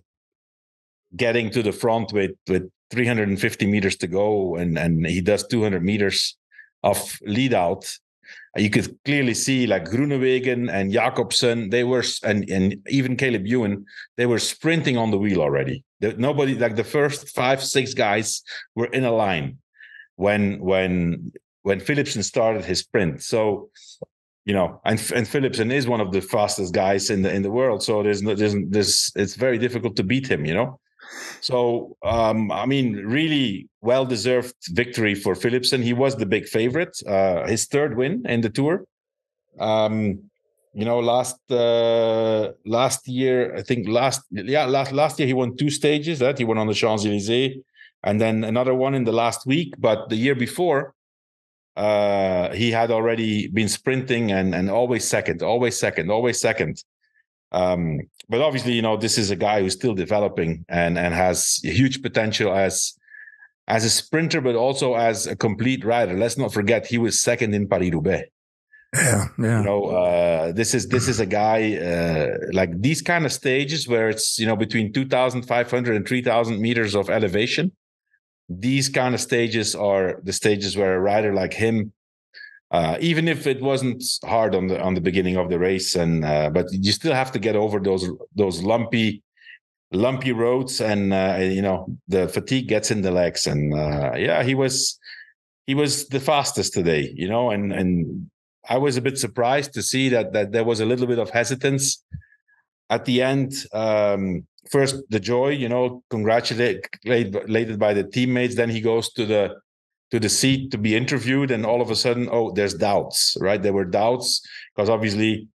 getting 1.25 1.51
to 1.51 1.63
the 1.63 1.73
front 1.73 2.13
with 2.13 2.37
with 2.49 2.71
350 2.91 3.67
meters 3.67 3.97
to 3.97 4.07
go 4.07 4.57
and 4.57 4.79
and 4.79 5.07
he 5.07 5.23
does 5.23 5.47
200 5.47 5.83
meters 5.83 6.37
of 6.83 6.99
lead 7.23 7.55
out 7.55 7.83
you 8.57 8.71
could 8.71 8.97
clearly 9.05 9.35
see 9.35 9.67
like 9.67 9.85
Groenewegen 9.85 10.71
and 10.71 10.93
Jakobsen, 10.93 11.71
they 11.71 11.85
were, 11.85 12.05
and, 12.23 12.49
and 12.51 12.77
even 12.89 13.17
Caleb 13.17 13.47
Ewan, 13.47 13.85
they 14.17 14.27
were 14.27 14.39
sprinting 14.39 14.97
on 14.97 15.11
the 15.11 15.19
wheel 15.19 15.41
already. 15.41 15.85
The, 16.01 16.15
nobody, 16.15 16.55
like 16.55 16.77
the 16.77 16.85
first 16.85 17.35
five, 17.35 17.63
six 17.63 17.95
guys 17.95 18.43
were 18.75 18.87
in 18.87 19.05
a 19.05 19.13
line 19.13 19.59
when, 20.17 20.61
when, 20.61 21.33
when 21.63 21.81
Philipsen 21.81 22.23
started 22.23 22.65
his 22.65 22.81
sprint. 22.81 23.23
So, 23.23 23.71
you 24.45 24.55
know, 24.55 24.81
and 24.85 25.01
and 25.13 25.27
Philipsen 25.27 25.73
is 25.73 25.89
one 25.89 26.01
of 26.01 26.13
the 26.13 26.21
fastest 26.21 26.73
guys 26.73 27.11
in 27.11 27.23
the 27.23 27.35
in 27.35 27.43
the 27.43 27.51
world. 27.51 27.83
So 27.83 28.05
there's 28.05 28.23
no, 28.23 28.33
there's, 28.37 28.55
there's 28.69 29.11
it's 29.17 29.35
very 29.35 29.59
difficult 29.59 29.97
to 29.97 30.05
beat 30.05 30.29
him. 30.31 30.47
You 30.47 30.55
know, 30.55 30.81
so, 31.41 31.97
um, 32.03 32.51
I 32.51 32.67
mean, 32.67 32.95
really 32.95 33.69
well 33.81 34.05
deserved 34.05 34.55
victory 34.71 35.15
for 35.15 35.35
Philipsen. 35.35 35.83
He 35.83 35.93
was 35.93 36.17
the 36.17 36.27
big 36.27 36.47
favorite, 36.47 36.97
uh, 37.07 37.47
his 37.47 37.67
third 37.67 37.97
win 37.97 38.25
in 38.27 38.41
the 38.41 38.51
tour. 38.51 38.85
Um, 39.59 40.31
you 40.75 40.85
know, 40.85 41.01
last 41.01 41.39
uh, 41.51 42.53
last 42.67 43.09
year, 43.09 43.57
I 43.57 43.63
think 43.63 43.89
last 43.89 44.21
yeah 44.31 44.67
last 44.67 44.93
last 44.93 45.19
year 45.19 45.27
he 45.27 45.33
won 45.33 45.57
two 45.57 45.71
stages. 45.71 46.19
That 46.19 46.37
he 46.37 46.45
won 46.45 46.59
on 46.59 46.67
the 46.67 46.75
Champs 46.75 47.07
Elysees, 47.07 47.63
and 48.05 48.21
then 48.21 48.45
another 48.45 48.75
one 48.75 48.95
in 48.95 49.05
the 49.05 49.13
last 49.13 49.47
week. 49.47 49.73
But 49.79 50.11
the 50.11 50.17
year 50.17 50.35
before, 50.35 50.95
uh, 51.77 52.53
he 52.53 52.71
had 52.71 52.91
already 52.91 53.47
been 53.49 53.69
sprinting 53.69 54.33
and 54.33 54.55
and 54.55 54.69
always 54.69 55.09
second, 55.09 55.43
always 55.43 55.81
second, 55.81 56.11
always 56.11 56.39
second. 56.39 56.85
Um, 57.53 58.01
but 58.29 58.41
obviously, 58.41 58.73
you 58.73 58.83
know, 58.83 58.97
this 58.97 59.19
is 59.19 59.31
a 59.31 59.37
guy 59.37 59.61
who's 59.61 59.75
still 59.75 59.95
developing 59.95 60.65
and 60.69 60.99
and 60.99 61.15
has 61.15 61.61
huge 61.63 62.03
potential 62.03 62.53
as 62.53 62.95
as 63.69 63.85
a 63.85 63.91
sprinter, 63.91 64.41
but 64.41 64.55
also 64.55 64.95
as 64.95 65.27
a 65.27 65.37
complete 65.37 65.85
rider. 65.85 66.15
Let's 66.15 66.39
not 66.39 66.53
forget 66.53 66.87
he 66.87 66.99
was 66.99 67.21
second 67.21 67.55
in 67.55 67.69
Paris 67.69 67.93
Roubaix. 67.93 68.29
Yeah, 68.95 69.27
yeah. 69.39 69.59
You 69.59 69.65
know, 69.65 69.85
uh, 69.87 70.53
this 70.53 70.75
is 70.75 70.89
this 70.89 71.09
is 71.09 71.21
a 71.21 71.27
guy 71.27 71.77
uh, 71.77 72.29
like 72.53 72.81
these 72.81 73.03
kind 73.03 73.27
of 73.27 73.33
stages 73.33 73.89
where 73.89 74.09
it's 74.09 74.39
you 74.39 74.47
know 74.47 74.57
between 74.57 74.93
2,500 74.93 75.97
and 75.97 76.07
3,000 76.07 76.61
meters 76.61 76.95
of 76.95 77.11
elevation. 77.11 77.73
These 78.49 78.89
kind 78.89 79.15
of 79.15 79.21
stages 79.21 79.75
are 79.75 80.21
the 80.23 80.33
stages 80.33 80.77
where 80.77 80.95
a 80.95 81.01
rider 81.01 81.35
like 81.35 81.53
him, 81.53 81.93
uh, 82.77 82.99
even 83.01 83.27
if 83.27 83.47
it 83.47 83.63
wasn't 83.63 84.03
hard 84.25 84.55
on 84.55 84.67
the 84.67 84.79
on 84.87 84.93
the 84.95 85.01
beginning 85.09 85.37
of 85.39 85.49
the 85.49 85.59
race, 85.59 85.97
and 85.97 86.25
uh, 86.33 86.51
but 86.51 86.67
you 86.71 86.93
still 86.93 87.15
have 87.15 87.33
to 87.33 87.39
get 87.39 87.57
over 87.57 87.79
those 87.81 88.05
those 88.35 88.63
lumpy 88.63 89.23
lumpy 89.93 90.33
roads, 90.33 90.75
and 90.83 91.15
uh, 91.15 91.39
you 91.41 91.63
know 91.63 91.79
the 92.09 92.29
fatigue 92.29 92.69
gets 92.69 92.91
in 92.91 93.01
the 93.01 93.11
legs, 93.11 93.47
and 93.47 93.73
uh, 93.73 94.13
yeah, 94.27 94.43
he 94.43 94.55
was 94.55 94.99
he 95.67 95.75
was 95.75 96.07
the 96.09 96.21
fastest 96.21 96.75
today, 96.75 97.13
you 97.17 97.29
know, 97.29 97.51
and 97.51 97.73
and 97.73 98.31
I 98.69 98.77
was 98.77 98.99
a 98.99 99.03
bit 99.09 99.17
surprised 99.17 99.73
to 99.75 99.83
see 99.83 100.11
that 100.11 100.35
that 100.35 100.53
there 100.53 100.65
was 100.65 100.81
a 100.81 100.87
little 100.87 101.07
bit 101.07 101.19
of 101.19 101.31
hesitance 101.31 102.05
at 102.91 103.07
the 103.07 103.23
end. 103.23 103.55
Um, 103.73 104.47
first, 104.71 104.97
the 105.09 105.21
joy, 105.21 105.49
you 105.63 105.71
know, 105.71 106.03
congratulated 106.11 107.79
by 107.79 107.95
the 107.95 108.05
teammates. 108.13 108.55
Then 108.55 108.69
he 108.69 108.83
goes 108.83 109.13
to 109.15 109.25
the 109.25 109.43
to 110.11 110.21
the 110.21 110.29
seat 110.29 110.71
to 110.71 110.79
be 110.79 110.95
interviewed, 110.97 111.51
and 111.51 111.67
all 111.67 111.83
of 111.83 111.91
a 111.91 111.97
sudden, 111.97 112.29
oh, 112.31 112.53
there's 112.53 112.75
doubts, 112.75 113.37
right? 113.41 113.63
There 113.63 113.73
were 113.73 113.85
doubts 113.85 114.47
because 114.75 114.89
obviously 114.89 115.49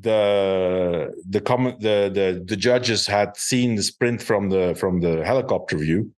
the 0.00 1.12
the 1.28 1.40
comment 1.40 1.80
the 1.80 2.10
the 2.12 2.44
the 2.46 2.56
judges 2.56 3.06
had 3.06 3.36
seen 3.36 3.74
the 3.74 3.82
sprint 3.82 4.22
from 4.22 4.48
the 4.48 4.74
from 4.78 5.00
the 5.00 5.24
helicopter 5.24 5.76
view 5.76 6.12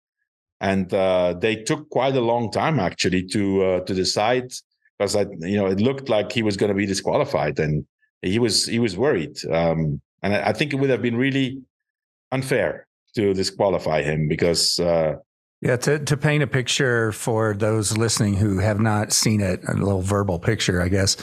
and 0.61 0.93
uh, 0.93 1.35
they 1.39 1.57
took 1.57 1.89
quite 1.91 2.15
a 2.15 2.21
long 2.21 2.51
time 2.51 2.79
actually 2.79 3.23
to 3.29 3.63
uh, 3.63 3.81
to 3.81 3.95
decide 3.95 4.53
because 4.99 5.17
I, 5.17 5.25
you 5.39 5.57
know, 5.57 5.67
it 5.67 5.81
looked 5.81 6.11
like 6.11 6.31
he 6.31 6.43
was 6.43 6.59
going 6.59 6.69
to 6.69 6.75
be 6.75 6.85
disqualified, 6.85 7.59
and 7.59 7.87
he 8.21 8.39
was 8.39 8.67
he 8.67 8.79
was 8.79 8.97
worried. 8.97 9.39
Um, 9.51 10.01
and 10.23 10.35
I, 10.35 10.49
I, 10.49 10.53
think 10.53 10.75
it 10.75 10.77
would 10.77 10.91
have 10.91 11.01
been 11.01 11.17
really 11.17 11.63
unfair 12.31 12.87
to 13.17 13.35
disqualify 13.35 14.03
him 14.03 14.29
because. 14.29 14.79
Uh, 14.79 15.15
yeah, 15.63 15.77
to, 15.77 15.99
to 15.99 16.17
paint 16.17 16.43
a 16.43 16.47
picture 16.47 17.13
for 17.13 17.55
those 17.55 17.97
listening 17.97 18.35
who 18.35 18.59
have 18.61 18.81
not 18.81 19.13
seen 19.13 19.43
it, 19.43 19.61
a 19.69 19.75
little 19.75 20.01
verbal 20.01 20.39
picture, 20.39 20.81
I 20.81 20.89
guess. 20.89 21.19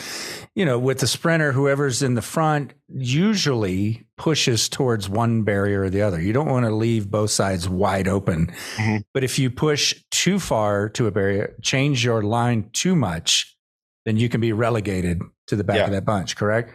You 0.54 0.64
know, 0.64 0.78
with 0.78 1.00
the 1.00 1.08
sprinter, 1.08 1.52
whoever's 1.52 2.04
in 2.04 2.14
the 2.14 2.22
front 2.22 2.74
usually 2.88 4.06
pushes 4.16 4.70
towards 4.70 5.10
one 5.10 5.42
barrier 5.42 5.84
or 5.84 5.90
the 5.90 6.04
other. 6.04 6.22
You 6.22 6.34
don't 6.34 6.50
want 6.50 6.66
to 6.66 6.72
leave 6.72 7.10
both 7.10 7.32
sides 7.32 7.68
wide 7.68 8.08
open. 8.08 8.48
Mm-hmm. 8.76 8.98
But 9.12 9.24
if 9.24 9.40
you 9.40 9.50
push 9.50 9.96
too 10.12 10.40
far 10.40 10.90
to 10.90 11.08
a 11.08 11.12
barrier, 11.12 11.56
change 11.64 12.06
your 12.06 12.22
line 12.22 12.70
too 12.74 12.96
much, 12.96 13.58
then 14.06 14.18
you 14.18 14.30
can 14.30 14.40
be 14.40 14.54
relegated 14.54 15.20
to 15.48 15.56
the 15.56 15.64
back 15.64 15.78
yeah. 15.78 15.86
of 15.86 15.92
that 15.92 16.06
bunch, 16.06 16.36
correct? 16.36 16.74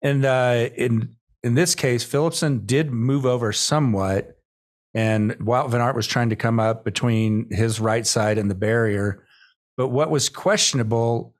And 0.00 0.24
uh, 0.24 0.68
in 0.76 1.16
in 1.42 1.54
this 1.54 1.74
case, 1.74 2.04
Philipsen 2.04 2.66
did 2.66 2.92
move 2.92 3.26
over 3.26 3.52
somewhat, 3.52 4.36
and 4.94 5.32
Wout 5.38 5.70
van 5.70 5.80
Aert 5.80 5.96
was 5.96 6.06
trying 6.06 6.30
to 6.30 6.36
come 6.36 6.58
up 6.58 6.84
between 6.84 7.48
his 7.50 7.80
right 7.80 8.06
side 8.06 8.38
and 8.38 8.50
the 8.50 8.54
barrier. 8.54 9.24
But 9.76 9.88
what 9.88 10.10
was 10.10 10.28
questionable 10.28 11.34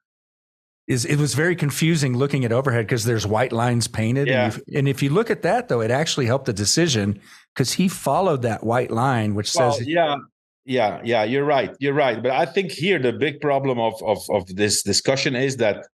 is 0.86 1.04
it 1.04 1.16
was 1.16 1.34
very 1.34 1.54
confusing 1.54 2.16
looking 2.16 2.44
at 2.44 2.52
overhead 2.52 2.86
because 2.86 3.04
there's 3.04 3.26
white 3.26 3.52
lines 3.52 3.86
painted. 3.86 4.26
Yeah. 4.28 4.46
And, 4.46 4.54
if, 4.54 4.74
and 4.74 4.88
if 4.88 5.02
you 5.02 5.10
look 5.10 5.30
at 5.30 5.42
that, 5.42 5.68
though, 5.68 5.80
it 5.80 5.90
actually 5.90 6.26
helped 6.26 6.46
the 6.46 6.52
decision 6.52 7.20
because 7.54 7.72
he 7.72 7.88
followed 7.88 8.42
that 8.42 8.64
white 8.64 8.90
line, 8.90 9.34
which 9.34 9.54
well, 9.54 9.72
says, 9.72 9.86
yeah, 9.86 10.16
yeah, 10.64 11.00
yeah, 11.04 11.24
you're 11.24 11.44
right. 11.44 11.74
You're 11.78 11.94
right. 11.94 12.22
But 12.22 12.32
I 12.32 12.44
think 12.44 12.70
here 12.72 12.98
the 12.98 13.12
big 13.12 13.40
problem 13.40 13.78
of 13.78 13.94
of 14.02 14.18
of 14.30 14.46
this 14.54 14.82
discussion 14.82 15.36
is 15.36 15.56
that 15.58 15.86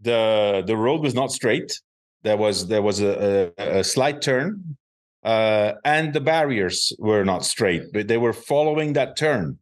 the 0.00 0.62
the 0.66 0.76
road 0.76 1.02
was 1.02 1.14
not 1.14 1.32
straight. 1.32 1.80
There 2.22 2.36
was 2.36 2.68
there 2.68 2.82
was 2.82 3.00
a, 3.00 3.52
a, 3.58 3.78
a 3.80 3.84
slight 3.84 4.20
turn, 4.20 4.76
uh, 5.26 5.74
and 5.84 6.14
the 6.14 6.20
barriers 6.20 6.92
were 6.98 7.24
not 7.24 7.44
straight, 7.44 7.92
but 7.92 8.06
they 8.06 8.16
were 8.16 8.32
following 8.32 8.92
that 8.92 9.16
turn. 9.16 9.58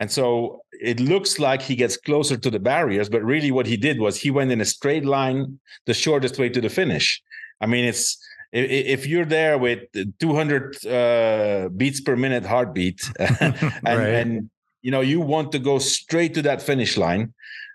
And 0.00 0.10
so 0.10 0.62
it 0.72 0.98
looks 0.98 1.38
like 1.38 1.60
he 1.60 1.76
gets 1.76 1.98
closer 1.98 2.36
to 2.38 2.50
the 2.50 2.58
barriers, 2.58 3.08
but 3.10 3.22
really 3.22 3.50
what 3.50 3.66
he 3.66 3.76
did 3.76 4.00
was 4.00 4.16
he 4.16 4.30
went 4.30 4.50
in 4.50 4.60
a 4.60 4.64
straight 4.64 5.04
line, 5.04 5.60
the 5.84 5.94
shortest 5.94 6.38
way 6.38 6.48
to 6.48 6.60
the 6.60 6.70
finish. 6.70 7.22
I 7.60 7.66
mean, 7.66 7.84
it's 7.84 8.18
if 8.52 9.06
you're 9.06 9.26
there 9.26 9.58
with 9.58 9.80
200 10.18 10.86
uh, 10.86 11.68
beats 11.70 12.00
per 12.00 12.16
minute 12.16 12.44
heartbeat 12.44 13.00
and, 13.18 13.54
right. 13.84 14.14
and, 14.14 14.50
you 14.82 14.90
know 14.90 15.00
you 15.00 15.20
want 15.20 15.52
to 15.52 15.60
go 15.60 15.78
straight 15.78 16.34
to 16.34 16.42
that 16.42 16.60
finish 16.60 16.96
line 16.96 17.32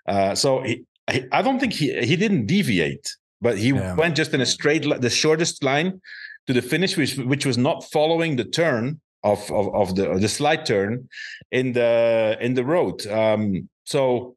uh, 0.08 0.34
so 0.34 0.62
he, 0.62 0.84
i 1.32 1.40
don't 1.40 1.58
think 1.58 1.72
he 1.72 1.86
he 2.04 2.16
didn't 2.16 2.44
deviate 2.44 3.16
but 3.40 3.56
he 3.56 3.70
yeah. 3.70 3.94
went 3.94 4.14
just 4.14 4.34
in 4.34 4.42
a 4.42 4.46
straight 4.46 4.84
the 5.00 5.08
shortest 5.08 5.64
line 5.64 6.02
to 6.48 6.52
the 6.52 6.62
finish 6.62 6.96
which 6.96 7.16
which 7.18 7.46
was 7.46 7.56
not 7.56 7.84
following 7.84 8.34
the 8.34 8.44
turn 8.44 9.00
of 9.22 9.40
of, 9.52 9.72
of 9.74 9.94
the 9.94 10.18
the 10.18 10.28
slight 10.28 10.66
turn 10.66 11.08
in 11.52 11.72
the 11.72 12.36
in 12.40 12.54
the 12.54 12.64
road 12.64 13.06
um, 13.06 13.68
so 13.84 14.34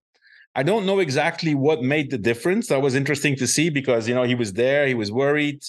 I 0.53 0.63
don't 0.63 0.86
know 0.86 1.00
exactly 1.00 1.56
what 1.56 1.82
made 1.82 2.12
the 2.12 2.18
difference. 2.18 2.68
That 2.68 2.82
was 2.82 2.94
interesting 2.94 3.38
to 3.38 3.48
see 3.48 3.70
because 3.70 4.08
you 4.08 4.15
know 4.15 4.24
he 4.24 4.36
was 4.36 4.53
there, 4.53 4.86
he 4.86 4.94
was 4.94 5.12
worried. 5.12 5.63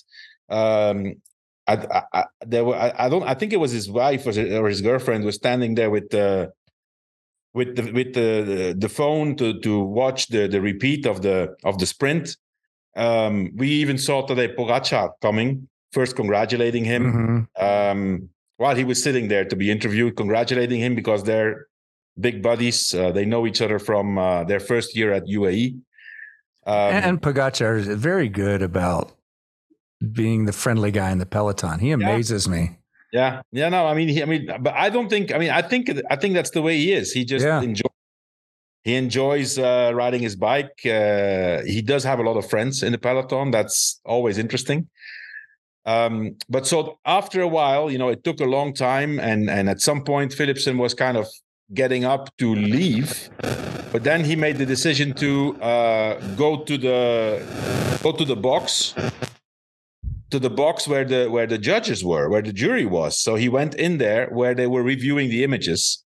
Um, 0.48 1.22
I, 1.68 2.02
I, 2.12 2.24
there 2.44 2.64
were, 2.64 2.74
I, 2.74 2.92
I, 2.98 3.08
don't 3.08 3.22
I 3.22 3.34
think 3.34 3.52
it 3.52 3.60
was 3.60 3.70
his 3.70 3.88
wife 3.88 4.26
or 4.26 4.32
his, 4.32 4.52
or 4.52 4.68
his 4.68 4.80
girlfriend 4.80 5.24
was 5.24 5.36
standing 5.36 5.76
there 5.76 5.90
with 5.90 6.10
the 6.10 6.52
with 7.54 7.76
the 7.76 7.92
with 7.92 8.14
the 8.14 8.74
the 8.76 8.88
phone 8.88 9.36
to 9.36 9.60
to 9.60 9.80
watch 9.80 10.26
the 10.28 10.48
the 10.48 10.60
repeat 10.60 11.06
of 11.06 11.22
the 11.22 11.54
of 11.62 11.78
the 11.78 11.86
sprint. 11.86 12.36
Um, 12.96 13.52
we 13.54 13.68
even 13.68 13.98
saw 13.98 14.26
today 14.26 14.48
Pogacar 14.48 15.12
coming 15.22 15.68
first, 15.92 16.16
congratulating 16.16 16.84
him 16.84 17.48
mm-hmm. 17.56 17.64
um, 17.64 18.28
while 18.56 18.74
he 18.74 18.84
was 18.84 19.02
sitting 19.02 19.28
there 19.28 19.44
to 19.44 19.56
be 19.56 19.70
interviewed, 19.70 20.16
congratulating 20.16 20.80
him 20.80 20.94
because 20.94 21.24
they're 21.24 21.66
big 22.18 22.42
buddies. 22.42 22.94
Uh, 22.94 23.10
they 23.12 23.24
know 23.24 23.46
each 23.46 23.60
other 23.60 23.78
from 23.78 24.18
uh, 24.18 24.44
their 24.44 24.60
first 24.60 24.96
year 24.96 25.12
at 25.12 25.24
UAE. 25.26 25.80
Um, 26.64 26.94
and 26.94 27.22
Pogacar 27.22 27.78
is 27.78 27.88
very 27.88 28.28
good 28.28 28.62
about 28.62 29.12
being 30.12 30.44
the 30.46 30.52
friendly 30.52 30.90
guy 30.90 31.10
in 31.10 31.18
the 31.18 31.26
peloton. 31.26 31.78
He 31.80 31.90
amazes 31.90 32.46
yeah. 32.46 32.52
me. 32.52 32.78
Yeah, 33.12 33.42
yeah. 33.52 33.68
No, 33.68 33.86
I 33.86 33.94
mean, 33.94 34.08
he, 34.08 34.22
I 34.22 34.26
mean, 34.26 34.48
but 34.60 34.72
I 34.74 34.88
don't 34.88 35.08
think. 35.08 35.34
I 35.34 35.38
mean, 35.38 35.50
I 35.50 35.60
think 35.60 35.90
I 36.10 36.16
think 36.16 36.34
that's 36.34 36.50
the 36.50 36.62
way 36.62 36.78
he 36.78 36.92
is. 36.92 37.12
He 37.12 37.24
just 37.24 37.44
yeah. 37.44 37.60
enjoys. 37.60 37.90
He 38.84 38.94
enjoys 38.94 39.58
uh, 39.58 39.92
riding 39.94 40.22
his 40.22 40.34
bike. 40.34 40.74
Uh, 40.84 41.62
he 41.62 41.82
does 41.82 42.02
have 42.04 42.18
a 42.18 42.22
lot 42.22 42.36
of 42.36 42.48
friends 42.48 42.82
in 42.82 42.90
the 42.92 42.98
peloton. 42.98 43.50
That's 43.50 44.00
always 44.04 44.38
interesting. 44.38 44.88
Um, 45.84 46.36
but 46.48 46.66
so 46.66 46.98
after 47.04 47.40
a 47.40 47.48
while, 47.48 47.90
you 47.90 47.98
know, 47.98 48.08
it 48.08 48.22
took 48.22 48.40
a 48.40 48.44
long 48.44 48.72
time, 48.72 49.18
and 49.18 49.50
and 49.50 49.68
at 49.68 49.80
some 49.80 50.04
point, 50.04 50.32
Philipsen 50.32 50.78
was 50.78 50.94
kind 50.94 51.16
of 51.16 51.26
getting 51.74 52.04
up 52.04 52.36
to 52.38 52.54
leave, 52.54 53.30
but 53.90 54.04
then 54.04 54.24
he 54.24 54.36
made 54.36 54.58
the 54.58 54.66
decision 54.66 55.12
to 55.14 55.56
uh, 55.60 56.20
go 56.36 56.62
to 56.64 56.78
the 56.78 57.42
go 58.02 58.12
to 58.12 58.24
the 58.24 58.36
box 58.36 58.94
to 60.32 60.38
the 60.38 60.50
box 60.50 60.88
where 60.88 61.04
the 61.04 61.30
where 61.30 61.46
the 61.46 61.58
judges 61.58 62.02
were, 62.02 62.28
where 62.28 62.42
the 62.42 62.52
jury 62.52 62.86
was. 62.86 63.20
So 63.20 63.36
he 63.36 63.48
went 63.48 63.74
in 63.74 63.98
there 63.98 64.28
where 64.28 64.54
they 64.54 64.66
were 64.66 64.82
reviewing 64.82 65.28
the 65.28 65.44
images. 65.44 66.02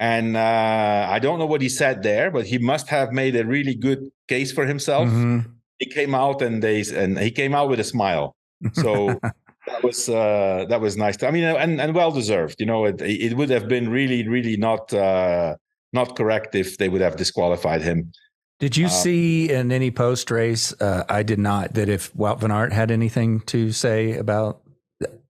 And 0.00 0.36
uh, 0.36 1.08
I 1.10 1.18
don't 1.18 1.40
know 1.40 1.46
what 1.46 1.60
he 1.60 1.68
said 1.68 2.04
there, 2.04 2.30
but 2.30 2.46
he 2.46 2.58
must 2.58 2.88
have 2.88 3.12
made 3.12 3.34
a 3.34 3.44
really 3.44 3.74
good 3.74 4.10
case 4.28 4.52
for 4.52 4.64
himself. 4.64 5.08
Mm-hmm. 5.08 5.50
He 5.80 5.86
came 5.86 6.14
out 6.14 6.40
and 6.40 6.62
they 6.62 6.84
and 6.94 7.18
he 7.18 7.32
came 7.32 7.52
out 7.52 7.68
with 7.68 7.80
a 7.80 7.84
smile. 7.84 8.36
So 8.72 9.18
that 9.66 9.82
was 9.82 10.08
uh, 10.08 10.66
that 10.68 10.80
was 10.80 10.96
nice. 10.96 11.22
I 11.22 11.30
mean, 11.30 11.44
and 11.44 11.80
and 11.80 11.94
well 11.94 12.10
deserved. 12.10 12.56
You 12.58 12.66
know, 12.66 12.84
it 12.84 13.00
it 13.00 13.36
would 13.36 13.50
have 13.50 13.68
been 13.68 13.88
really 13.88 14.26
really 14.26 14.56
not 14.56 14.92
uh, 14.92 15.56
not 15.92 16.16
correct 16.16 16.54
if 16.54 16.78
they 16.78 16.88
would 16.88 17.00
have 17.00 17.16
disqualified 17.16 17.82
him. 17.82 18.12
Did 18.60 18.76
you 18.76 18.86
um, 18.86 18.90
see 18.90 19.50
in 19.50 19.70
any 19.70 19.90
post 19.90 20.30
race? 20.30 20.74
Uh, 20.80 21.04
I 21.08 21.22
did 21.22 21.38
not. 21.38 21.74
That 21.74 21.88
if 21.88 22.12
Wout 22.14 22.40
van 22.40 22.50
Aert 22.50 22.72
had 22.72 22.90
anything 22.90 23.40
to 23.40 23.70
say 23.70 24.16
about, 24.16 24.62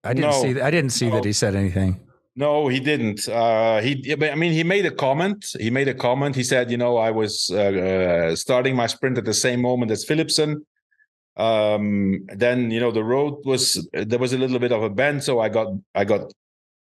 I 0.02 0.14
didn't 0.14 0.30
no, 0.30 0.42
see. 0.42 0.60
I 0.60 0.70
didn't 0.70 0.90
see 0.90 1.08
no. 1.08 1.16
that 1.16 1.24
he 1.24 1.32
said 1.32 1.54
anything. 1.54 2.00
No, 2.36 2.68
he 2.68 2.78
didn't. 2.78 3.28
Uh, 3.28 3.80
he, 3.80 4.14
I 4.22 4.36
mean, 4.36 4.52
he 4.52 4.62
made 4.62 4.86
a 4.86 4.92
comment. 4.92 5.44
He 5.58 5.70
made 5.70 5.88
a 5.88 5.94
comment. 5.94 6.36
He 6.36 6.44
said, 6.44 6.70
"You 6.70 6.76
know, 6.76 6.96
I 6.96 7.10
was 7.10 7.50
uh, 7.52 7.56
uh 7.56 8.36
starting 8.36 8.76
my 8.76 8.86
sprint 8.86 9.18
at 9.18 9.24
the 9.24 9.34
same 9.34 9.60
moment 9.60 9.90
as 9.90 10.04
Philipsen. 10.04 10.64
Um, 11.38 12.26
then, 12.34 12.70
you 12.70 12.80
know, 12.80 12.90
the 12.90 13.04
road 13.04 13.34
was 13.44 13.88
there 13.92 14.18
was 14.18 14.32
a 14.32 14.38
little 14.38 14.58
bit 14.58 14.72
of 14.72 14.82
a 14.82 14.90
bend, 14.90 15.22
so 15.22 15.40
I 15.40 15.48
got 15.48 15.68
I 15.94 16.04
got 16.04 16.32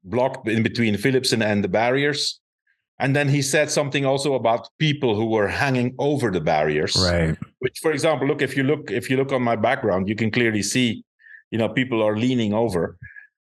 blocked 0.03 0.47
in 0.47 0.63
between 0.63 0.95
Philipsen 0.95 1.43
and 1.43 1.63
the 1.63 1.67
barriers." 1.67 2.39
And 2.97 3.13
then 3.13 3.27
he 3.27 3.41
said 3.41 3.69
something 3.69 4.05
also 4.05 4.35
about 4.35 4.69
people 4.79 5.15
who 5.15 5.25
were 5.25 5.49
hanging 5.49 5.93
over 5.99 6.31
the 6.31 6.39
barriers. 6.39 6.95
Right. 6.95 7.35
Which, 7.59 7.79
for 7.81 7.91
example, 7.91 8.25
look 8.27 8.41
if 8.41 8.55
you 8.55 8.63
look 8.63 8.89
if 8.89 9.09
you 9.09 9.17
look 9.17 9.33
on 9.33 9.41
my 9.41 9.57
background, 9.57 10.07
you 10.07 10.15
can 10.15 10.31
clearly 10.31 10.63
see, 10.63 11.03
you 11.51 11.57
know, 11.57 11.67
people 11.67 12.01
are 12.01 12.15
leaning 12.17 12.53
over. 12.53 12.97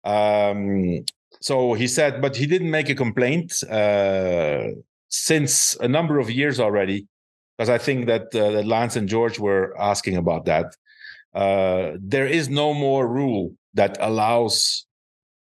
Um, 0.02 1.04
so 1.40 1.74
he 1.74 1.86
said, 1.86 2.20
but 2.20 2.34
he 2.34 2.46
didn't 2.46 2.70
make 2.70 2.88
a 2.88 2.94
complaint 2.94 3.62
uh, 3.70 4.64
since 5.08 5.76
a 5.80 5.86
number 5.86 6.18
of 6.18 6.28
years 6.30 6.58
already. 6.58 7.06
because 7.56 7.70
I 7.70 7.78
think 7.78 8.06
that, 8.06 8.34
uh, 8.34 8.50
that 8.52 8.66
Lance 8.66 8.96
and 8.96 9.08
George 9.08 9.38
were 9.38 9.74
asking 9.80 10.16
about 10.16 10.44
that. 10.46 10.74
Uh, 11.36 11.92
there 12.00 12.26
is 12.26 12.48
no 12.48 12.72
more 12.72 13.06
rule 13.06 13.54
that 13.74 13.98
allows 14.00 14.86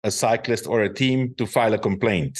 a 0.03 0.09
cyclist 0.09 0.65
or 0.65 0.81
a 0.81 0.91
team 0.91 1.35
to 1.37 1.45
file 1.45 1.73
a 1.73 1.77
complaint. 1.77 2.39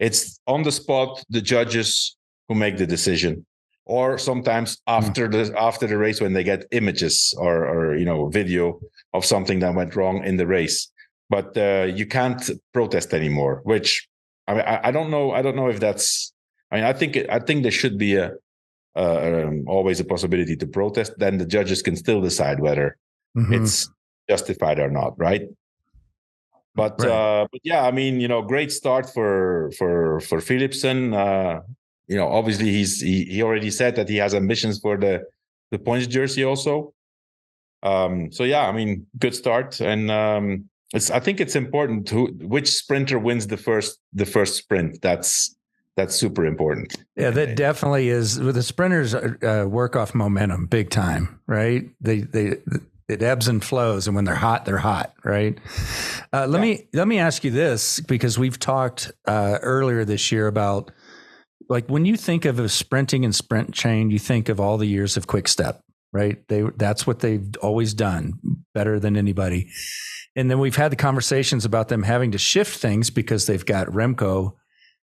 It's 0.00 0.40
on 0.48 0.64
the 0.64 0.72
spot, 0.72 1.22
the 1.30 1.40
judges 1.40 2.16
who 2.48 2.56
make 2.56 2.76
the 2.76 2.86
decision, 2.86 3.46
or 3.86 4.18
sometimes 4.18 4.80
hmm. 4.88 4.94
after 4.98 5.28
mm. 5.28 5.32
the 5.32 5.60
after 5.60 5.86
the 5.86 5.96
race 5.96 6.20
when 6.20 6.32
they 6.32 6.42
get 6.42 6.66
images 6.72 7.32
or 7.38 7.66
or 7.68 7.96
you 7.96 8.04
know 8.04 8.28
video 8.28 8.80
of 9.14 9.24
something 9.24 9.60
that 9.60 9.76
went 9.76 9.94
wrong 9.94 10.24
in 10.24 10.36
the 10.36 10.46
race. 10.46 10.90
But 11.30 11.56
uh, 11.56 11.86
you 11.94 12.06
can't 12.06 12.42
protest 12.74 13.14
anymore, 13.14 13.60
which 13.62 14.08
I 14.48 14.54
mean, 14.54 14.64
I, 14.66 14.88
I 14.88 14.90
don't 14.90 15.10
know. 15.10 15.30
I 15.30 15.40
don't 15.40 15.54
know 15.54 15.68
if 15.68 15.78
that's. 15.78 16.32
I 16.72 16.76
mean, 16.76 16.84
I 16.84 16.92
think 16.92 17.16
I 17.30 17.38
think 17.38 17.62
there 17.62 17.70
should 17.70 17.96
be 17.96 18.16
a 18.16 18.32
uh, 18.96 19.44
um, 19.46 19.64
always 19.66 20.00
a 20.00 20.04
possibility 20.04 20.56
to 20.56 20.66
protest. 20.66 21.12
Then 21.18 21.38
the 21.38 21.46
judges 21.46 21.82
can 21.82 21.96
still 21.96 22.20
decide 22.20 22.60
whether 22.60 22.96
mm-hmm. 23.36 23.54
it's 23.54 23.88
justified 24.28 24.78
or 24.78 24.90
not, 24.90 25.18
right? 25.18 25.48
But 26.74 27.00
right. 27.00 27.10
uh, 27.10 27.46
but 27.50 27.60
yeah, 27.64 27.84
I 27.84 27.90
mean, 27.90 28.20
you 28.20 28.28
know, 28.28 28.42
great 28.42 28.72
start 28.72 29.08
for 29.08 29.70
for 29.78 30.20
for 30.20 30.38
Philipsen. 30.38 31.14
Uh, 31.14 31.60
you 32.08 32.16
know, 32.16 32.28
obviously 32.28 32.70
he's 32.70 33.00
he, 33.00 33.24
he 33.24 33.42
already 33.42 33.70
said 33.70 33.96
that 33.96 34.08
he 34.08 34.16
has 34.16 34.34
ambitions 34.34 34.80
for 34.80 34.96
the 34.96 35.24
the 35.70 35.78
points 35.78 36.06
jersey 36.06 36.44
also. 36.44 36.94
Um, 37.82 38.30
so 38.32 38.44
yeah, 38.44 38.68
I 38.68 38.72
mean, 38.72 39.06
good 39.18 39.34
start, 39.34 39.80
and 39.80 40.10
um, 40.10 40.68
it's 40.94 41.10
I 41.10 41.20
think 41.20 41.40
it's 41.40 41.56
important 41.56 42.06
to 42.08 42.26
which 42.40 42.70
sprinter 42.70 43.18
wins 43.18 43.46
the 43.46 43.56
first 43.56 43.98
the 44.12 44.26
first 44.26 44.56
sprint. 44.56 45.02
That's 45.02 45.54
that's 45.96 46.14
super 46.14 46.46
important. 46.46 46.94
Yeah, 47.16 47.30
that 47.30 47.56
definitely 47.56 48.08
is. 48.08 48.40
With 48.40 48.54
the 48.54 48.62
sprinters 48.62 49.14
uh, 49.14 49.66
work 49.68 49.94
off 49.94 50.14
momentum 50.14 50.66
big 50.66 50.90
time, 50.90 51.40
right? 51.46 51.88
They 52.00 52.20
they 52.20 52.56
it 53.08 53.22
ebbs 53.22 53.48
and 53.48 53.62
flows, 53.62 54.06
and 54.06 54.16
when 54.16 54.24
they're 54.24 54.34
hot, 54.34 54.64
they're 54.64 54.78
hot, 54.78 55.12
right? 55.22 55.58
Uh, 56.32 56.46
let 56.46 56.58
yeah. 56.58 56.74
me 56.74 56.88
let 56.94 57.08
me 57.08 57.18
ask 57.18 57.44
you 57.44 57.50
this 57.50 58.00
because 58.00 58.38
we've 58.38 58.58
talked 58.58 59.12
uh, 59.26 59.58
earlier 59.60 60.04
this 60.04 60.32
year 60.32 60.46
about 60.46 60.90
like 61.68 61.88
when 61.88 62.04
you 62.04 62.16
think 62.16 62.44
of 62.44 62.58
a 62.58 62.68
sprinting 62.68 63.24
and 63.24 63.34
sprint 63.34 63.72
chain, 63.72 64.10
you 64.10 64.18
think 64.18 64.48
of 64.48 64.60
all 64.60 64.78
the 64.78 64.86
years 64.86 65.16
of 65.16 65.26
Quick 65.26 65.46
Step, 65.46 65.82
right? 66.12 66.46
They 66.48 66.62
that's 66.76 67.06
what 67.06 67.20
they've 67.20 67.54
always 67.60 67.92
done 67.92 68.38
better 68.74 68.98
than 68.98 69.16
anybody. 69.16 69.68
And 70.34 70.50
then 70.50 70.58
we've 70.58 70.76
had 70.76 70.90
the 70.90 70.96
conversations 70.96 71.66
about 71.66 71.88
them 71.88 72.02
having 72.02 72.32
to 72.32 72.38
shift 72.38 72.78
things 72.78 73.10
because 73.10 73.44
they've 73.44 73.66
got 73.66 73.88
Remco 73.88 74.54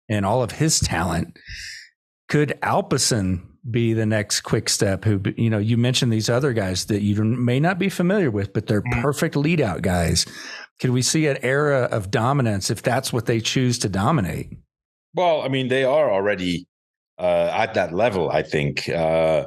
and 0.08 0.26
all 0.26 0.42
of 0.42 0.52
his 0.52 0.80
talent. 0.80 1.38
Could 2.28 2.58
Alpecin 2.62 3.42
be 3.70 3.94
the 3.94 4.04
next 4.04 4.42
quick 4.42 4.68
step 4.68 5.04
who 5.04 5.20
you 5.36 5.48
know 5.48 5.58
you 5.58 5.76
mentioned 5.76 6.12
these 6.12 6.28
other 6.28 6.52
guys 6.52 6.86
that 6.86 7.00
you 7.00 7.22
may 7.24 7.58
not 7.58 7.78
be 7.78 7.88
familiar 7.88 8.30
with 8.30 8.52
but 8.52 8.66
they're 8.66 8.82
mm-hmm. 8.82 9.00
perfect 9.00 9.36
lead 9.36 9.60
out 9.60 9.80
guys 9.80 10.26
could 10.80 10.90
we 10.90 11.00
see 11.00 11.26
an 11.26 11.38
era 11.42 11.88
of 11.90 12.10
dominance 12.10 12.70
if 12.70 12.82
that's 12.82 13.12
what 13.12 13.24
they 13.24 13.40
choose 13.40 13.78
to 13.78 13.88
dominate 13.88 14.50
well 15.14 15.40
i 15.40 15.48
mean 15.48 15.68
they 15.68 15.84
are 15.84 16.10
already 16.12 16.66
uh, 17.18 17.50
at 17.54 17.72
that 17.72 17.94
level 17.94 18.30
i 18.30 18.42
think 18.42 18.86
uh, 18.90 19.46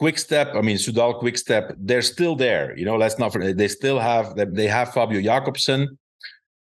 quick 0.00 0.18
step 0.18 0.48
i 0.54 0.60
mean 0.60 0.76
Soudal 0.76 1.16
quick 1.16 1.38
step 1.38 1.72
they're 1.78 2.02
still 2.02 2.34
there 2.34 2.76
you 2.76 2.84
know 2.84 2.96
let's 2.96 3.20
not 3.20 3.32
forget 3.32 3.56
they 3.56 3.68
still 3.68 4.00
have 4.00 4.34
they 4.34 4.66
have 4.66 4.92
fabio 4.92 5.20
jakobsen 5.20 5.96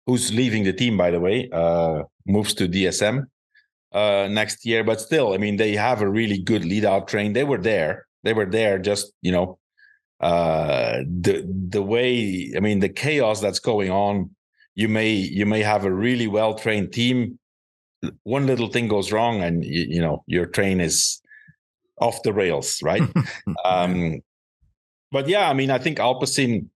who's 0.05 0.31
leaving 0.35 0.63
the 0.63 0.75
team 0.75 0.99
by 0.99 1.11
the 1.11 1.21
way 1.21 1.49
uh, 1.53 2.03
moves 2.27 2.55
to 2.55 2.69
dsm 2.69 3.27
uh, 3.93 4.29
next 4.31 4.67
year. 4.67 4.85
But 4.85 5.01
still, 5.01 5.33
I 5.33 5.39
mean, 5.39 5.57
they 5.57 5.75
have 5.75 6.03
a 6.03 6.09
really 6.09 6.39
good 6.39 6.65
lead 6.65 6.85
out 6.85 7.09
train. 7.09 7.33
They 7.33 7.45
were 7.45 7.59
there. 7.59 8.07
They 8.23 8.33
were 8.33 8.47
there. 8.47 8.79
Just 8.79 9.13
you 9.23 9.33
know, 9.33 9.59
uh, 10.21 10.99
the 11.07 11.47
the 11.69 11.83
way 11.83 12.53
I 12.57 12.61
mean, 12.61 12.81
the 12.81 12.89
chaos 12.89 13.41
that's 13.41 13.61
going 13.61 13.91
on. 13.91 14.31
You 14.75 14.89
may 14.89 15.13
you 15.13 15.47
may 15.47 15.63
have 15.63 15.85
a 15.87 15.93
really 15.93 16.27
well 16.27 16.55
trained 16.55 16.93
team. 16.93 17.39
One 18.25 18.47
little 18.47 18.69
thing 18.69 18.89
goes 18.89 19.11
wrong, 19.11 19.41
and 19.43 19.65
you, 19.65 19.87
you 19.89 20.01
know 20.01 20.23
your 20.27 20.47
train 20.47 20.81
is 20.81 21.23
off 21.99 22.23
the 22.23 22.33
rails, 22.33 22.83
right? 22.83 23.03
um, 23.65 24.21
but 25.11 25.29
yeah, 25.29 25.49
I 25.49 25.55
mean, 25.55 25.71
I 25.71 25.79
think 25.79 25.99
Alpecin. 25.99 26.69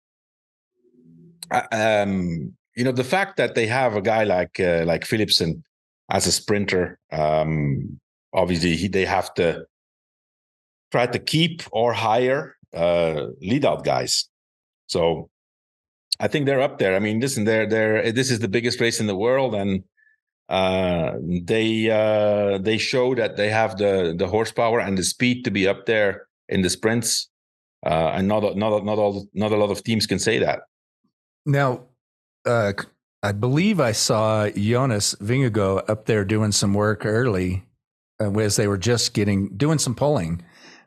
Uh, 1.50 1.66
um, 1.72 2.54
you 2.80 2.84
know, 2.84 2.92
the 2.92 3.04
fact 3.04 3.36
that 3.36 3.54
they 3.54 3.66
have 3.66 3.94
a 3.94 4.00
guy 4.00 4.24
like 4.24 4.58
uh, 4.58 4.84
like 4.86 5.04
Philipsen 5.04 5.62
as 6.08 6.26
a 6.26 6.32
sprinter. 6.32 6.98
Um, 7.12 8.00
obviously, 8.32 8.74
he, 8.74 8.88
they 8.88 9.04
have 9.04 9.34
to 9.34 9.66
try 10.90 11.04
to 11.06 11.18
keep 11.18 11.62
or 11.72 11.92
hire 11.92 12.56
uh, 12.74 13.26
lead 13.42 13.66
out 13.66 13.84
guys. 13.84 14.30
So 14.86 15.28
I 16.18 16.26
think 16.28 16.46
they're 16.46 16.62
up 16.62 16.78
there. 16.78 16.96
I 16.96 17.00
mean, 17.00 17.20
listen, 17.20 17.44
they're 17.44 17.66
they're 17.66 18.12
this 18.12 18.30
is 18.30 18.38
the 18.38 18.48
biggest 18.48 18.80
race 18.80 18.98
in 18.98 19.06
the 19.06 19.14
world, 19.26 19.54
and 19.54 19.84
uh, 20.48 21.18
they 21.20 21.90
uh, 21.90 22.56
they 22.56 22.78
show 22.78 23.14
that 23.14 23.36
they 23.36 23.50
have 23.50 23.76
the 23.76 24.14
the 24.16 24.26
horsepower 24.26 24.80
and 24.80 24.96
the 24.96 25.04
speed 25.04 25.44
to 25.44 25.50
be 25.50 25.68
up 25.68 25.84
there 25.84 26.28
in 26.48 26.62
the 26.62 26.70
sprints. 26.70 27.28
Uh, 27.84 28.12
and 28.16 28.26
not 28.26 28.56
not 28.56 28.86
not 28.86 28.98
all 28.98 29.26
not 29.34 29.52
a 29.52 29.56
lot 29.56 29.70
of 29.70 29.84
teams 29.84 30.06
can 30.06 30.18
say 30.18 30.38
that. 30.38 30.60
Now, 31.44 31.89
uh, 32.46 32.72
I 33.22 33.32
believe 33.32 33.80
I 33.80 33.92
saw 33.92 34.48
Jonas 34.48 35.14
Vingegaard 35.16 35.88
up 35.88 36.06
there 36.06 36.24
doing 36.24 36.52
some 36.52 36.72
work 36.74 37.04
early 37.04 37.64
uh, 38.20 38.30
as 38.38 38.56
they 38.56 38.66
were 38.66 38.78
just 38.78 39.12
getting 39.14 39.56
doing 39.56 39.78
some 39.78 39.94
polling, 39.94 40.42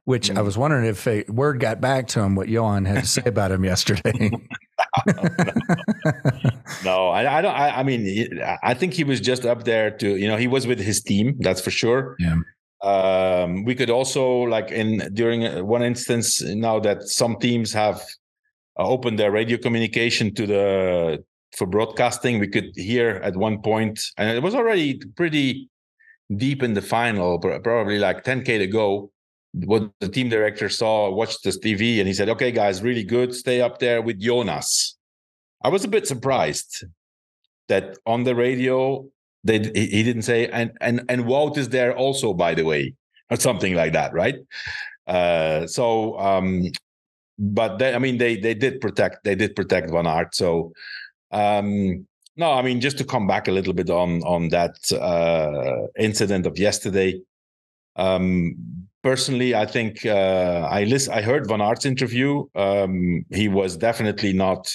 which 0.05 0.29
mm. 0.29 0.37
I 0.37 0.41
was 0.41 0.57
wondering 0.57 0.85
if 0.85 1.07
a 1.07 1.23
word 1.27 1.59
got 1.59 1.79
back 1.79 2.07
to 2.09 2.21
him 2.21 2.35
what 2.35 2.49
Johan 2.49 2.85
had 2.85 3.03
to 3.03 3.07
say 3.07 3.23
about 3.25 3.51
him 3.51 3.63
yesterday. 3.63 4.31
no, 6.83 7.09
I, 7.09 7.37
I, 7.37 7.41
don't. 7.41 7.55
I, 7.55 7.79
I, 7.79 7.83
mean, 7.83 8.41
I 8.63 8.73
think 8.73 8.93
he 8.93 9.03
was 9.03 9.19
just 9.21 9.45
up 9.45 9.63
there 9.63 9.91
to 9.91 10.17
you 10.17 10.27
know 10.27 10.37
he 10.37 10.47
was 10.47 10.65
with 10.65 10.79
his 10.79 11.01
team. 11.01 11.35
That's 11.39 11.61
for 11.61 11.71
sure. 11.71 12.15
Yeah. 12.19 12.37
Um, 12.83 13.63
we 13.63 13.75
could 13.75 13.89
also 13.89 14.41
like 14.41 14.71
in 14.71 15.09
during 15.13 15.65
one 15.65 15.83
instance 15.83 16.41
now 16.41 16.79
that 16.79 17.03
some 17.03 17.37
teams 17.37 17.71
have 17.71 18.01
uh, 18.77 18.87
opened 18.87 19.19
their 19.19 19.31
radio 19.31 19.57
communication 19.57 20.33
to 20.35 20.45
the 20.45 21.23
for 21.55 21.67
broadcasting. 21.67 22.39
We 22.39 22.47
could 22.47 22.71
hear 22.75 23.21
at 23.23 23.35
one 23.35 23.61
point, 23.61 23.99
and 24.17 24.35
it 24.35 24.43
was 24.43 24.55
already 24.55 24.99
pretty 25.15 25.69
deep 26.35 26.63
in 26.63 26.73
the 26.73 26.81
final, 26.81 27.39
probably 27.39 27.99
like 27.99 28.23
10k 28.23 28.59
to 28.59 28.67
go. 28.67 29.11
What 29.53 29.91
the 29.99 30.09
team 30.09 30.29
director 30.29 30.67
saw, 30.67 31.11
watched 31.11 31.43
this 31.43 31.59
TV, 31.59 31.99
and 31.99 32.07
he 32.07 32.13
said, 32.13 32.27
"Okay, 32.29 32.51
guys, 32.51 32.81
really 32.81 33.03
good. 33.03 33.35
Stay 33.35 33.61
up 33.61 33.77
there 33.77 34.01
with 34.01 34.19
Jonas." 34.19 34.97
I 35.63 35.69
was 35.69 35.83
a 35.83 35.87
bit 35.87 36.07
surprised 36.07 36.85
that 37.67 37.97
on 38.05 38.23
the 38.23 38.35
radio 38.35 39.05
they 39.43 39.59
he 39.59 40.03
didn't 40.03 40.23
say 40.23 40.47
and 40.47 40.71
and 40.81 41.03
and 41.09 41.25
Wout 41.25 41.57
is 41.57 41.69
there 41.69 41.95
also, 41.95 42.33
by 42.33 42.53
the 42.53 42.63
way, 42.63 42.95
or 43.29 43.37
something 43.37 43.75
like 43.75 43.93
that, 43.93 44.13
right? 44.13 44.35
Uh, 45.05 45.67
so, 45.67 46.17
um, 46.17 46.63
but 47.37 47.77
they, 47.77 47.93
I 47.93 47.99
mean, 47.99 48.17
they 48.17 48.37
they 48.37 48.53
did 48.53 48.79
protect 48.79 49.23
they 49.23 49.35
did 49.35 49.55
protect 49.55 49.91
Van 49.91 50.07
Aert, 50.07 50.33
so 50.33 50.73
um, 51.33 52.07
no, 52.35 52.51
I 52.51 52.61
mean 52.61 52.79
just 52.81 52.97
to 52.99 53.03
come 53.03 53.27
back 53.27 53.47
a 53.47 53.51
little 53.51 53.73
bit 53.73 53.89
on 53.89 54.21
on 54.23 54.49
that 54.49 54.75
uh, 54.93 55.87
incident 55.97 56.45
of 56.45 56.57
yesterday. 56.57 57.21
Um, 57.95 58.55
personally, 59.03 59.53
I 59.53 59.65
think 59.65 60.05
uh, 60.05 60.67
I 60.69 60.85
list, 60.85 61.09
I 61.09 61.21
heard 61.21 61.47
Van 61.47 61.61
Aert's 61.61 61.85
interview. 61.85 62.45
Um, 62.55 63.25
he 63.29 63.49
was 63.49 63.77
definitely 63.77 64.33
not 64.33 64.73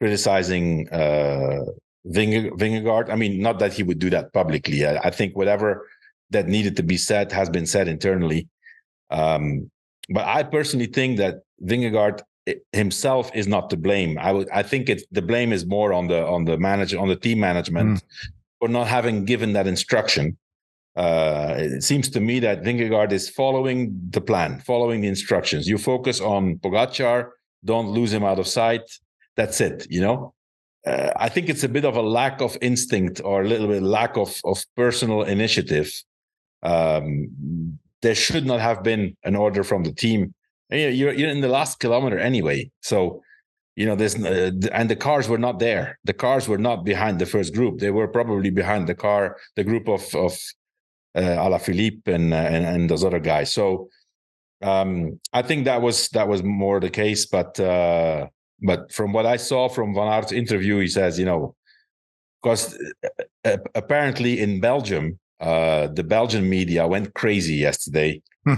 criticizing 0.00 0.88
uh, 0.90 1.60
Vingegaard. 2.06 3.10
I 3.10 3.16
mean, 3.16 3.40
not 3.40 3.58
that 3.60 3.72
he 3.72 3.82
would 3.82 3.98
do 3.98 4.10
that 4.10 4.32
publicly. 4.32 4.84
I, 4.84 4.96
I, 4.96 5.10
think 5.10 5.36
whatever 5.36 5.86
that 6.30 6.48
needed 6.48 6.76
to 6.76 6.82
be 6.82 6.96
said 6.96 7.30
has 7.32 7.48
been 7.48 7.66
said 7.66 7.86
internally. 7.86 8.48
Um, 9.10 9.70
but 10.08 10.26
I 10.26 10.42
personally 10.42 10.86
think 10.86 11.18
that 11.18 11.42
Vingegaard 11.62 12.22
himself 12.72 13.30
is 13.34 13.46
not 13.46 13.70
to 13.70 13.76
blame. 13.76 14.18
I 14.18 14.32
would 14.32 14.48
I 14.50 14.62
think 14.62 14.88
it's 14.88 15.04
the 15.10 15.22
blame 15.22 15.52
is 15.52 15.64
more 15.66 15.92
on 15.92 16.08
the 16.08 16.26
on 16.26 16.44
the 16.44 16.58
manager 16.58 16.98
on 16.98 17.08
the 17.08 17.16
team 17.16 17.40
management 17.40 17.98
mm. 17.98 18.02
for 18.58 18.68
not 18.68 18.86
having 18.86 19.24
given 19.24 19.52
that 19.54 19.66
instruction. 19.66 20.36
Uh, 20.96 21.54
it 21.58 21.82
seems 21.82 22.08
to 22.08 22.20
me 22.20 22.38
that 22.38 22.62
Vingegaard 22.62 23.10
is 23.10 23.28
following 23.28 23.98
the 24.10 24.20
plan, 24.20 24.60
following 24.60 25.00
the 25.00 25.08
instructions. 25.08 25.66
You 25.66 25.76
focus 25.76 26.20
on 26.20 26.58
Pogacar, 26.58 27.30
don't 27.64 27.88
lose 27.88 28.12
him 28.12 28.22
out 28.22 28.38
of 28.38 28.46
sight. 28.46 28.82
That's 29.36 29.60
it. 29.60 29.86
You 29.90 30.02
know, 30.02 30.34
uh, 30.86 31.10
I 31.16 31.28
think 31.28 31.48
it's 31.48 31.64
a 31.64 31.68
bit 31.68 31.84
of 31.84 31.96
a 31.96 32.02
lack 32.02 32.40
of 32.40 32.56
instinct 32.60 33.20
or 33.24 33.42
a 33.42 33.48
little 33.48 33.68
bit 33.68 33.82
lack 33.82 34.16
of 34.16 34.40
of 34.44 34.64
personal 34.76 35.22
initiative. 35.22 35.90
Um, 36.62 37.78
there 38.02 38.14
should 38.14 38.44
not 38.44 38.60
have 38.60 38.82
been 38.82 39.16
an 39.24 39.34
order 39.34 39.64
from 39.64 39.82
the 39.82 39.92
team 39.92 40.34
you're 40.70 41.12
you're 41.12 41.30
in 41.30 41.40
the 41.40 41.48
last 41.48 41.78
kilometer 41.80 42.18
anyway. 42.18 42.70
So, 42.80 43.22
you 43.76 43.86
know, 43.86 43.96
there's 43.96 44.16
uh, 44.16 44.52
and 44.72 44.90
the 44.90 44.96
cars 44.96 45.28
were 45.28 45.38
not 45.38 45.58
there. 45.58 45.98
The 46.04 46.12
cars 46.12 46.48
were 46.48 46.58
not 46.58 46.84
behind 46.84 47.18
the 47.18 47.26
first 47.26 47.54
group. 47.54 47.78
They 47.78 47.90
were 47.90 48.08
probably 48.08 48.50
behind 48.50 48.86
the 48.86 48.94
car, 48.94 49.36
the 49.56 49.64
group 49.64 49.88
of 49.88 50.02
of 50.14 50.38
uh, 51.14 51.58
Philippe 51.58 52.12
and, 52.12 52.32
and 52.34 52.64
and 52.64 52.90
those 52.90 53.04
other 53.04 53.20
guys. 53.20 53.52
So 53.52 53.88
um, 54.62 55.20
I 55.32 55.42
think 55.42 55.64
that 55.66 55.82
was 55.82 56.08
that 56.10 56.28
was 56.28 56.42
more 56.42 56.80
the 56.80 56.90
case. 56.90 57.26
But 57.26 57.58
uh, 57.60 58.28
but 58.62 58.92
from 58.92 59.12
what 59.12 59.26
I 59.26 59.36
saw 59.36 59.68
from 59.68 59.94
Van 59.94 60.08
Aert's 60.08 60.32
interview, 60.32 60.78
he 60.78 60.88
says, 60.88 61.18
you 61.18 61.26
know, 61.26 61.54
because 62.42 62.78
uh, 63.44 63.58
apparently 63.74 64.40
in 64.40 64.60
Belgium, 64.60 65.18
uh, 65.40 65.88
the 65.88 66.04
Belgian 66.04 66.48
media 66.48 66.86
went 66.86 67.14
crazy 67.14 67.54
yesterday 67.54 68.22
hmm. 68.44 68.54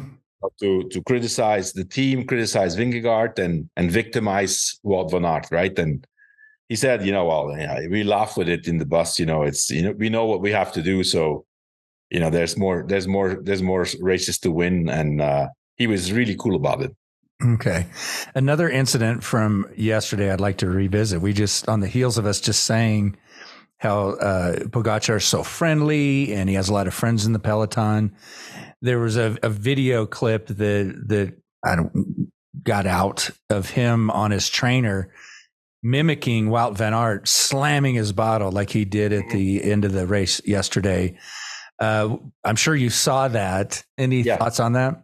To 0.60 0.88
to 0.88 1.02
criticize 1.02 1.72
the 1.72 1.84
team, 1.84 2.26
criticize 2.26 2.76
Vingegaard, 2.76 3.38
and 3.38 3.68
and 3.76 3.90
victimize 3.90 4.78
Wout 4.84 5.10
Van 5.10 5.24
Aert, 5.24 5.48
right? 5.50 5.78
And 5.78 6.06
he 6.68 6.76
said, 6.76 7.06
you 7.06 7.12
know, 7.12 7.26
well, 7.26 7.56
yeah, 7.56 7.86
we 7.88 8.02
laugh 8.02 8.36
with 8.36 8.48
it 8.48 8.66
in 8.66 8.78
the 8.78 8.86
bus. 8.86 9.18
You 9.18 9.26
know, 9.26 9.42
it's 9.42 9.70
you 9.70 9.82
know 9.82 9.92
we 9.92 10.08
know 10.08 10.26
what 10.26 10.40
we 10.40 10.50
have 10.52 10.72
to 10.72 10.82
do, 10.82 11.04
so 11.04 11.46
you 12.10 12.20
know, 12.20 12.30
there's 12.30 12.56
more, 12.56 12.84
there's 12.86 13.08
more, 13.08 13.38
there's 13.42 13.62
more 13.62 13.86
races 14.00 14.38
to 14.40 14.50
win, 14.50 14.88
and 14.88 15.20
uh, 15.20 15.48
he 15.76 15.86
was 15.86 16.12
really 16.12 16.36
cool 16.36 16.56
about 16.56 16.82
it. 16.82 16.94
Okay. 17.44 17.86
Another 18.34 18.70
incident 18.70 19.22
from 19.22 19.68
yesterday 19.76 20.30
I'd 20.30 20.40
like 20.40 20.58
to 20.58 20.68
revisit. 20.68 21.20
We 21.20 21.32
just, 21.32 21.68
on 21.68 21.80
the 21.80 21.88
heels 21.88 22.16
of 22.16 22.24
us 22.24 22.40
just 22.40 22.64
saying 22.64 23.16
how 23.78 24.10
uh, 24.10 24.56
Pogacar 24.64 25.16
is 25.16 25.24
so 25.24 25.42
friendly 25.42 26.32
and 26.32 26.48
he 26.48 26.54
has 26.54 26.68
a 26.68 26.72
lot 26.72 26.86
of 26.86 26.94
friends 26.94 27.26
in 27.26 27.32
the 27.32 27.38
peloton. 27.38 28.14
There 28.82 28.98
was 28.98 29.16
a, 29.16 29.36
a 29.42 29.50
video 29.50 30.06
clip 30.06 30.46
that 30.48 31.04
that 31.08 31.34
I 31.64 31.76
don't, 31.76 32.30
got 32.62 32.86
out 32.86 33.30
of 33.50 33.70
him 33.70 34.10
on 34.10 34.30
his 34.30 34.48
trainer 34.48 35.12
mimicking 35.82 36.48
Wout 36.48 36.76
Van 36.76 36.94
Aert 36.94 37.28
slamming 37.28 37.94
his 37.94 38.12
bottle 38.12 38.50
like 38.50 38.70
he 38.70 38.84
did 38.84 39.12
at 39.12 39.28
the 39.30 39.62
end 39.62 39.84
of 39.84 39.92
the 39.92 40.06
race 40.06 40.40
yesterday. 40.44 41.16
Uh, 41.78 42.16
I'm 42.44 42.56
sure 42.56 42.74
you 42.74 42.90
saw 42.90 43.28
that. 43.28 43.84
Any 43.96 44.22
yeah. 44.22 44.36
thoughts 44.36 44.58
on 44.58 44.72
that? 44.72 45.02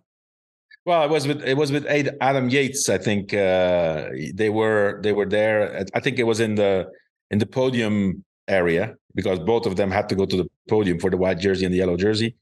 Well, 0.84 1.04
it 1.04 1.10
was 1.10 1.28
with 1.28 1.44
it 1.44 1.56
was 1.56 1.70
with 1.70 1.86
Adam 2.20 2.48
Yates. 2.48 2.88
I 2.88 2.98
think 2.98 3.32
uh, 3.32 4.08
they 4.34 4.50
were 4.50 4.98
they 5.02 5.12
were 5.12 5.26
there. 5.26 5.86
I 5.94 6.00
think 6.00 6.18
it 6.18 6.24
was 6.24 6.40
in 6.40 6.56
the 6.56 6.88
in 7.30 7.38
the 7.38 7.46
podium 7.46 8.24
area 8.48 8.96
because 9.14 9.38
both 9.38 9.66
of 9.66 9.76
them 9.76 9.90
had 9.90 10.08
to 10.08 10.14
go 10.14 10.24
to 10.24 10.36
the 10.36 10.50
podium 10.68 10.98
for 10.98 11.10
the 11.10 11.16
white 11.16 11.38
jersey 11.38 11.64
and 11.64 11.72
the 11.72 11.78
yellow 11.78 11.96
jersey. 11.96 12.36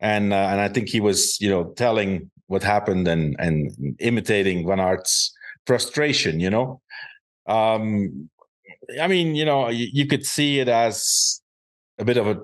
And 0.00 0.32
uh, 0.32 0.48
and 0.50 0.60
I 0.60 0.68
think 0.68 0.88
he 0.88 1.00
was 1.00 1.40
you 1.40 1.50
know 1.50 1.72
telling 1.76 2.30
what 2.46 2.62
happened 2.62 3.08
and 3.08 3.36
and 3.38 3.96
imitating 3.98 4.66
Van 4.66 4.78
Aert's 4.78 5.32
frustration. 5.66 6.38
You 6.38 6.50
know, 6.50 6.80
um, 7.46 8.30
I 9.00 9.08
mean, 9.08 9.34
you 9.34 9.44
know, 9.44 9.68
you, 9.68 9.88
you 9.92 10.06
could 10.06 10.24
see 10.24 10.60
it 10.60 10.68
as 10.68 11.40
a 11.98 12.04
bit 12.04 12.16
of 12.16 12.26
a 12.26 12.40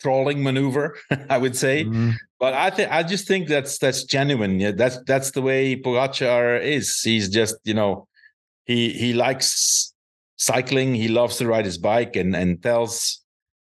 trolling 0.00 0.42
maneuver, 0.42 0.96
I 1.30 1.38
would 1.38 1.56
say. 1.56 1.84
Mm-hmm. 1.84 2.10
But 2.38 2.54
I 2.54 2.70
think 2.70 2.90
I 2.90 3.02
just 3.04 3.28
think 3.28 3.48
that's 3.48 3.78
that's 3.78 4.04
genuine. 4.04 4.58
Yeah, 4.58 4.72
that's 4.72 4.98
that's 5.06 5.30
the 5.30 5.42
way 5.42 5.76
Pogacar 5.76 6.60
is. 6.60 7.00
He's 7.00 7.28
just 7.28 7.56
you 7.64 7.74
know, 7.74 8.08
he 8.64 8.90
he 8.90 9.12
likes 9.12 9.91
cycling. 10.42 10.94
He 10.94 11.08
loves 11.08 11.36
to 11.36 11.46
ride 11.46 11.64
his 11.64 11.78
bike 11.78 12.16
and 12.16 12.34
and 12.34 12.62
tells 12.62 13.20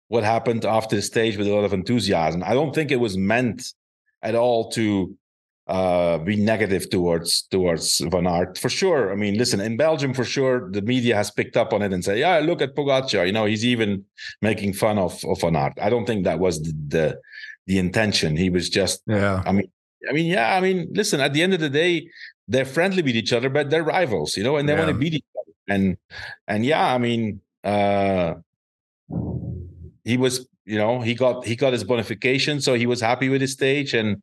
what 0.08 0.24
happened 0.24 0.64
after 0.64 0.96
the 0.96 1.02
stage 1.02 1.36
with 1.36 1.46
a 1.46 1.54
lot 1.54 1.64
of 1.64 1.72
enthusiasm. 1.72 2.42
I 2.44 2.54
don't 2.54 2.74
think 2.74 2.90
it 2.90 3.00
was 3.06 3.16
meant 3.16 3.58
at 4.22 4.34
all 4.34 4.70
to 4.72 5.16
uh, 5.70 6.18
be 6.18 6.36
negative 6.36 6.90
towards 6.90 7.42
towards 7.42 8.00
Van 8.00 8.26
Aert 8.26 8.58
for 8.58 8.68
sure. 8.68 9.12
I 9.12 9.14
mean, 9.14 9.38
listen, 9.38 9.60
in 9.60 9.76
Belgium 9.76 10.12
for 10.12 10.24
sure, 10.24 10.68
the 10.70 10.82
media 10.82 11.14
has 11.14 11.30
picked 11.30 11.56
up 11.56 11.72
on 11.72 11.82
it 11.82 11.92
and 11.92 12.04
say, 12.04 12.18
"Yeah, 12.18 12.40
look 12.40 12.60
at 12.60 12.74
Pogacar." 12.74 13.24
You 13.26 13.32
know, 13.32 13.44
he's 13.44 13.64
even 13.64 14.04
making 14.42 14.72
fun 14.72 14.98
of 14.98 15.22
of 15.24 15.40
Van 15.42 15.54
Aert. 15.54 15.74
I 15.80 15.88
don't 15.88 16.06
think 16.06 16.24
that 16.24 16.40
was 16.40 16.60
the 16.62 16.72
the, 16.94 17.20
the 17.68 17.78
intention. 17.78 18.36
He 18.36 18.50
was 18.50 18.68
just, 18.68 19.02
yeah. 19.06 19.44
I 19.46 19.52
mean, 19.52 19.70
I 20.08 20.12
mean, 20.12 20.26
yeah. 20.26 20.56
I 20.56 20.60
mean, 20.60 20.88
listen. 20.90 21.20
At 21.20 21.34
the 21.34 21.42
end 21.42 21.54
of 21.54 21.60
the 21.60 21.70
day, 21.70 22.08
they're 22.48 22.64
friendly 22.64 23.02
with 23.02 23.14
each 23.14 23.32
other, 23.32 23.48
but 23.48 23.70
they're 23.70 23.84
rivals. 23.84 24.36
You 24.36 24.42
know, 24.42 24.56
and 24.56 24.68
they 24.68 24.72
yeah. 24.72 24.80
want 24.80 24.90
to 24.90 24.98
beat 24.98 25.14
each 25.14 25.29
other. 25.29 25.29
And 25.70 25.96
and 26.48 26.66
yeah, 26.66 26.92
I 26.92 26.98
mean, 26.98 27.40
uh, 27.62 28.34
he 30.04 30.16
was, 30.16 30.46
you 30.66 30.76
know, 30.76 31.00
he 31.00 31.14
got 31.14 31.46
he 31.46 31.54
got 31.54 31.72
his 31.72 31.84
bonification, 31.84 32.60
so 32.60 32.74
he 32.74 32.86
was 32.86 33.00
happy 33.00 33.28
with 33.28 33.40
his 33.40 33.52
stage 33.52 33.94
and 33.94 34.20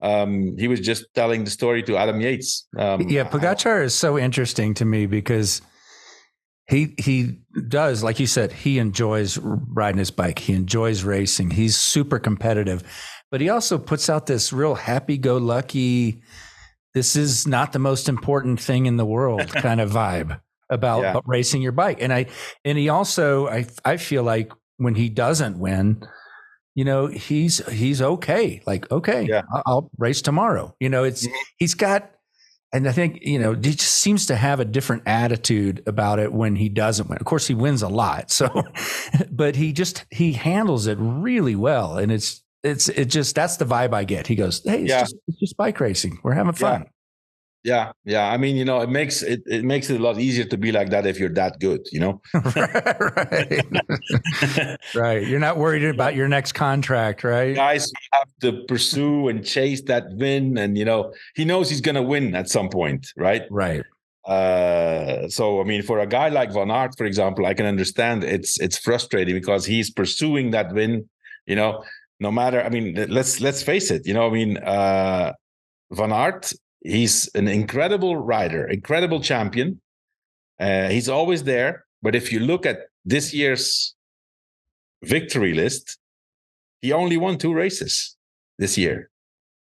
um, 0.00 0.56
he 0.58 0.68
was 0.68 0.80
just 0.80 1.06
telling 1.14 1.44
the 1.44 1.50
story 1.50 1.82
to 1.84 1.96
Adam 1.96 2.20
Yates. 2.20 2.66
Um, 2.76 3.02
yeah, 3.08 3.24
Pogacar 3.24 3.82
is 3.84 3.94
so 3.94 4.18
interesting 4.18 4.74
to 4.74 4.84
me 4.84 5.06
because 5.06 5.62
he 6.66 6.94
he 6.98 7.38
does, 7.68 8.02
like 8.02 8.20
you 8.20 8.26
said, 8.26 8.52
he 8.52 8.78
enjoys 8.78 9.38
riding 9.38 9.98
his 9.98 10.10
bike. 10.10 10.40
He 10.40 10.54
enjoys 10.54 11.04
racing. 11.04 11.50
He's 11.50 11.76
super 11.76 12.18
competitive, 12.18 12.82
but 13.30 13.40
he 13.40 13.48
also 13.48 13.78
puts 13.78 14.10
out 14.10 14.26
this 14.26 14.52
real 14.52 14.74
happy-go-lucky. 14.74 16.22
This 16.94 17.14
is 17.16 17.46
not 17.46 17.72
the 17.72 17.78
most 17.78 18.08
important 18.08 18.60
thing 18.60 18.86
in 18.86 18.96
the 18.96 19.06
world 19.06 19.48
kind 19.52 19.80
of 19.80 19.90
vibe 19.90 20.40
about 20.70 21.02
yeah. 21.02 21.20
racing 21.26 21.62
your 21.62 21.72
bike. 21.72 21.98
And 22.00 22.12
I 22.12 22.26
and 22.64 22.78
he 22.78 22.88
also 22.88 23.48
I 23.48 23.66
I 23.84 23.96
feel 23.96 24.22
like 24.22 24.52
when 24.76 24.94
he 24.94 25.08
doesn't 25.08 25.58
win 25.58 26.06
you 26.74 26.84
know, 26.84 27.08
he's 27.08 27.58
he's 27.72 28.00
okay. 28.00 28.62
Like, 28.64 28.88
okay, 28.92 29.26
yeah. 29.28 29.42
I'll, 29.66 29.90
race 29.98 30.22
tomorrow. 30.22 30.76
You 30.78 30.88
know, 30.88 31.02
it's 31.02 31.26
mm-hmm. 31.26 31.34
he's 31.56 31.74
got 31.74 32.08
and 32.72 32.86
I 32.86 32.92
think, 32.92 33.20
you 33.22 33.38
know, 33.38 33.54
he 33.54 33.72
just 33.72 33.96
seems 33.96 34.26
to 34.26 34.36
have 34.36 34.60
a 34.60 34.64
different 34.64 35.04
attitude 35.06 35.82
about 35.86 36.18
it 36.18 36.32
when 36.32 36.54
he 36.54 36.68
doesn't 36.68 37.08
win. 37.08 37.18
Of 37.18 37.24
course, 37.24 37.46
he 37.46 37.54
wins 37.54 37.82
a 37.82 37.88
lot. 37.88 38.30
So, 38.38 38.48
but 39.32 39.56
he 39.56 39.72
just, 39.72 40.04
he 40.10 40.32
handles 40.32 40.86
it 40.86 40.98
really 41.00 41.56
well. 41.56 41.98
And 41.98 42.12
it's, 42.12 42.42
it's, 42.62 42.88
it 42.88 43.06
just, 43.06 43.34
that's 43.34 43.56
the 43.56 43.64
vibe 43.64 43.94
I 43.94 44.04
get. 44.04 44.26
He 44.26 44.36
goes, 44.36 44.62
Hey, 44.62 44.82
it's, 44.82 44.90
yeah. 44.90 45.00
just, 45.00 45.16
it's 45.26 45.38
just 45.40 45.56
bike 45.56 45.80
racing. 45.80 46.18
We're 46.22 46.34
having 46.34 46.52
fun. 46.52 46.82
Yeah. 46.82 46.88
Yeah, 47.68 47.92
yeah. 48.06 48.32
I 48.32 48.38
mean, 48.38 48.56
you 48.56 48.64
know, 48.64 48.80
it 48.80 48.88
makes 48.88 49.22
it 49.22 49.42
it 49.46 49.62
makes 49.62 49.90
it 49.90 50.00
a 50.00 50.02
lot 50.02 50.18
easier 50.18 50.46
to 50.46 50.56
be 50.56 50.72
like 50.72 50.88
that 50.88 51.06
if 51.06 51.20
you're 51.20 51.34
that 51.34 51.60
good, 51.60 51.86
you 51.92 52.00
know. 52.00 52.22
right, 52.34 53.66
right. 54.94 55.26
You're 55.26 55.38
not 55.38 55.58
worried 55.58 55.84
about 55.84 56.14
your 56.14 56.28
next 56.28 56.52
contract, 56.52 57.24
right? 57.24 57.54
Guys 57.54 57.92
have 58.14 58.28
to 58.40 58.64
pursue 58.64 59.28
and 59.28 59.44
chase 59.44 59.82
that 59.82 60.04
win, 60.12 60.56
and 60.56 60.78
you 60.78 60.84
know, 60.86 61.12
he 61.34 61.44
knows 61.44 61.68
he's 61.68 61.82
going 61.82 61.96
to 61.96 62.02
win 62.02 62.34
at 62.34 62.48
some 62.48 62.70
point, 62.70 63.06
right? 63.18 63.42
Right. 63.50 63.84
Uh, 64.26 65.28
so 65.28 65.60
I 65.60 65.64
mean, 65.64 65.82
for 65.82 65.98
a 65.98 66.06
guy 66.06 66.30
like 66.30 66.50
Van 66.52 66.70
Aert, 66.70 66.96
for 66.96 67.04
example, 67.04 67.44
I 67.44 67.52
can 67.52 67.66
understand 67.66 68.24
it's 68.24 68.58
it's 68.60 68.78
frustrating 68.78 69.34
because 69.34 69.66
he's 69.66 69.90
pursuing 69.90 70.52
that 70.52 70.72
win. 70.72 71.06
You 71.44 71.56
know, 71.56 71.84
no 72.18 72.32
matter. 72.32 72.62
I 72.62 72.70
mean, 72.70 72.94
let's 73.10 73.42
let's 73.42 73.62
face 73.62 73.90
it. 73.90 74.06
You 74.06 74.14
know, 74.14 74.26
I 74.26 74.30
mean, 74.30 74.56
uh, 74.56 75.34
Van 75.92 76.12
Aert 76.12 76.52
He's 76.80 77.28
an 77.34 77.48
incredible 77.48 78.16
rider, 78.16 78.66
incredible 78.66 79.20
champion. 79.20 79.80
Uh, 80.60 80.88
he's 80.88 81.08
always 81.08 81.44
there. 81.44 81.84
But 82.02 82.14
if 82.14 82.32
you 82.32 82.40
look 82.40 82.66
at 82.66 82.88
this 83.04 83.34
year's 83.34 83.94
victory 85.02 85.54
list, 85.54 85.98
he 86.80 86.92
only 86.92 87.16
won 87.16 87.38
two 87.38 87.52
races 87.52 88.16
this 88.58 88.78
year, 88.78 89.10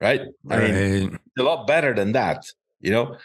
right? 0.01 0.23
right. 0.45 0.71
I 0.71 0.73
mean, 0.73 1.19
a 1.39 1.43
lot 1.43 1.67
better 1.67 1.95
than 1.95 2.13
that, 2.13 2.45
you 2.81 2.91
know. 2.91 3.17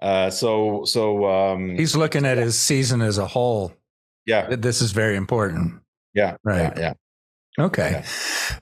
Uh, 0.00 0.30
so, 0.30 0.84
so 0.84 1.26
um, 1.26 1.76
he's 1.76 1.96
looking 1.96 2.24
at 2.24 2.38
his 2.38 2.58
season 2.58 3.00
as 3.00 3.18
a 3.18 3.26
whole. 3.26 3.72
Yeah, 4.26 4.54
this 4.54 4.80
is 4.80 4.92
very 4.92 5.16
important. 5.16 5.80
Yeah, 6.14 6.36
right. 6.44 6.72
Yeah, 6.76 6.78
yeah. 6.78 6.92
Okay. 7.58 8.02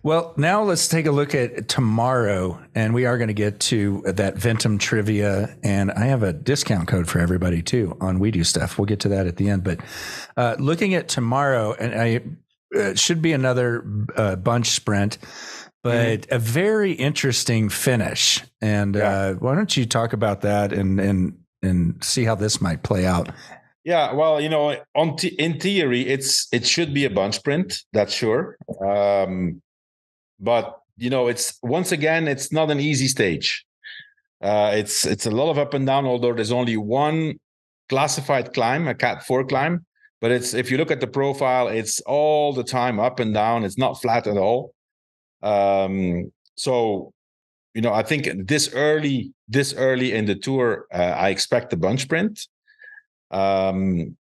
Well, 0.02 0.34
now 0.36 0.62
let's 0.62 0.86
take 0.86 1.06
a 1.06 1.10
look 1.10 1.34
at 1.34 1.68
tomorrow, 1.68 2.62
and 2.74 2.92
we 2.92 3.06
are 3.06 3.16
going 3.16 3.28
to 3.28 3.34
get 3.34 3.58
to 3.60 4.02
that 4.04 4.34
Ventum 4.34 4.78
trivia. 4.78 5.56
And 5.62 5.90
I 5.92 6.06
have 6.06 6.22
a 6.22 6.32
discount 6.32 6.88
code 6.88 7.08
for 7.08 7.18
everybody 7.18 7.62
too 7.62 7.96
on 8.02 8.18
We 8.18 8.30
Do 8.30 8.44
Stuff. 8.44 8.78
We'll 8.78 8.84
get 8.84 9.00
to 9.00 9.08
that 9.08 9.26
at 9.26 9.36
the 9.36 9.48
end. 9.48 9.64
But 9.64 9.80
uh, 10.36 10.56
looking 10.58 10.94
at 10.94 11.08
tomorrow, 11.08 11.72
and 11.72 11.94
I 11.94 12.20
uh, 12.78 12.94
should 12.94 13.22
be 13.22 13.32
another 13.32 13.82
uh, 14.14 14.36
bunch 14.36 14.68
sprint, 14.68 15.16
but 15.82 16.22
mm-hmm. 16.22 16.34
a 16.34 16.38
very 16.38 16.92
interesting 16.92 17.70
finish. 17.70 18.42
And 18.60 18.94
yeah. 18.96 19.10
Uh, 19.10 19.34
why 19.34 19.54
don't 19.54 19.74
you 19.74 19.86
talk 19.86 20.12
about 20.12 20.42
that 20.42 20.74
and 20.74 21.00
and 21.00 21.38
and 21.62 22.04
see 22.04 22.24
how 22.24 22.34
this 22.34 22.60
might 22.60 22.82
play 22.82 23.06
out 23.06 23.30
yeah, 23.84 24.12
well, 24.12 24.40
you 24.40 24.48
know, 24.48 24.76
on 24.94 25.16
t- 25.16 25.34
in 25.38 25.58
theory, 25.58 26.06
it's 26.06 26.48
it 26.52 26.66
should 26.66 26.94
be 26.94 27.04
a 27.04 27.10
bunch 27.10 27.36
sprint. 27.36 27.82
That's 27.92 28.14
sure. 28.14 28.56
Um, 28.84 29.60
but 30.38 30.78
you 30.96 31.10
know, 31.10 31.28
it's 31.28 31.58
once 31.62 31.92
again, 31.92 32.28
it's 32.28 32.52
not 32.52 32.70
an 32.70 32.80
easy 32.80 33.08
stage. 33.08 33.64
Uh, 34.40 34.72
it's 34.74 35.04
it's 35.04 35.26
a 35.26 35.30
lot 35.30 35.50
of 35.50 35.58
up 35.58 35.74
and 35.74 35.86
down. 35.86 36.06
Although 36.06 36.34
there's 36.34 36.52
only 36.52 36.76
one 36.76 37.40
classified 37.88 38.52
climb, 38.54 38.86
a 38.88 38.94
Cat 38.94 39.26
Four 39.26 39.44
climb. 39.44 39.84
But 40.20 40.30
it's 40.30 40.54
if 40.54 40.70
you 40.70 40.78
look 40.78 40.92
at 40.92 41.00
the 41.00 41.08
profile, 41.08 41.66
it's 41.66 42.00
all 42.02 42.52
the 42.52 42.62
time 42.62 43.00
up 43.00 43.18
and 43.18 43.34
down. 43.34 43.64
It's 43.64 43.78
not 43.78 44.00
flat 44.00 44.28
at 44.28 44.36
all. 44.36 44.72
Um, 45.42 46.30
so, 46.54 47.12
you 47.74 47.82
know, 47.82 47.92
I 47.92 48.04
think 48.04 48.28
this 48.46 48.72
early, 48.72 49.32
this 49.48 49.74
early 49.74 50.12
in 50.12 50.26
the 50.26 50.36
tour, 50.36 50.86
uh, 50.94 51.14
I 51.18 51.30
expect 51.30 51.72
a 51.72 51.76
bunch 51.76 52.02
sprint. 52.02 52.46
Um, 53.32 54.16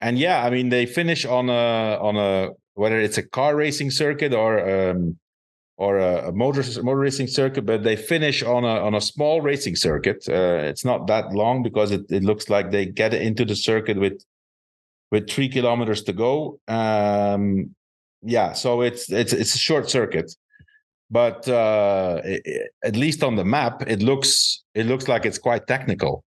and 0.00 0.18
yeah, 0.18 0.44
I 0.44 0.50
mean, 0.50 0.68
they 0.68 0.86
finish 0.86 1.24
on 1.24 1.48
a 1.48 1.98
on 2.00 2.16
a 2.16 2.50
whether 2.74 3.00
it's 3.00 3.18
a 3.18 3.22
car 3.22 3.56
racing 3.56 3.90
circuit 3.90 4.32
or 4.32 4.90
um, 4.90 5.18
or 5.76 5.98
a, 5.98 6.28
a 6.28 6.32
motor 6.32 6.62
motor 6.82 6.98
racing 6.98 7.28
circuit, 7.28 7.64
but 7.64 7.84
they 7.84 7.96
finish 7.96 8.42
on 8.42 8.64
a 8.64 8.84
on 8.86 8.94
a 8.94 9.00
small 9.00 9.40
racing 9.40 9.76
circuit. 9.76 10.24
Uh, 10.28 10.60
it's 10.64 10.84
not 10.84 11.06
that 11.06 11.32
long 11.32 11.62
because 11.62 11.90
it, 11.92 12.02
it 12.10 12.22
looks 12.22 12.48
like 12.48 12.70
they 12.70 12.86
get 12.86 13.14
into 13.14 13.44
the 13.44 13.56
circuit 13.56 13.98
with 13.98 14.22
with 15.10 15.30
three 15.30 15.48
kilometers 15.48 16.02
to 16.02 16.12
go. 16.12 16.60
Um, 16.68 17.74
yeah, 18.22 18.52
so 18.52 18.82
it's 18.82 19.10
it's 19.10 19.32
it's 19.32 19.54
a 19.54 19.58
short 19.58 19.88
circuit, 19.88 20.32
but 21.10 21.48
uh, 21.48 22.20
it, 22.24 22.70
at 22.84 22.96
least 22.96 23.22
on 23.22 23.36
the 23.36 23.44
map, 23.44 23.82
it 23.86 24.02
looks 24.02 24.62
it 24.74 24.86
looks 24.86 25.08
like 25.08 25.26
it's 25.26 25.38
quite 25.38 25.66
technical. 25.66 26.24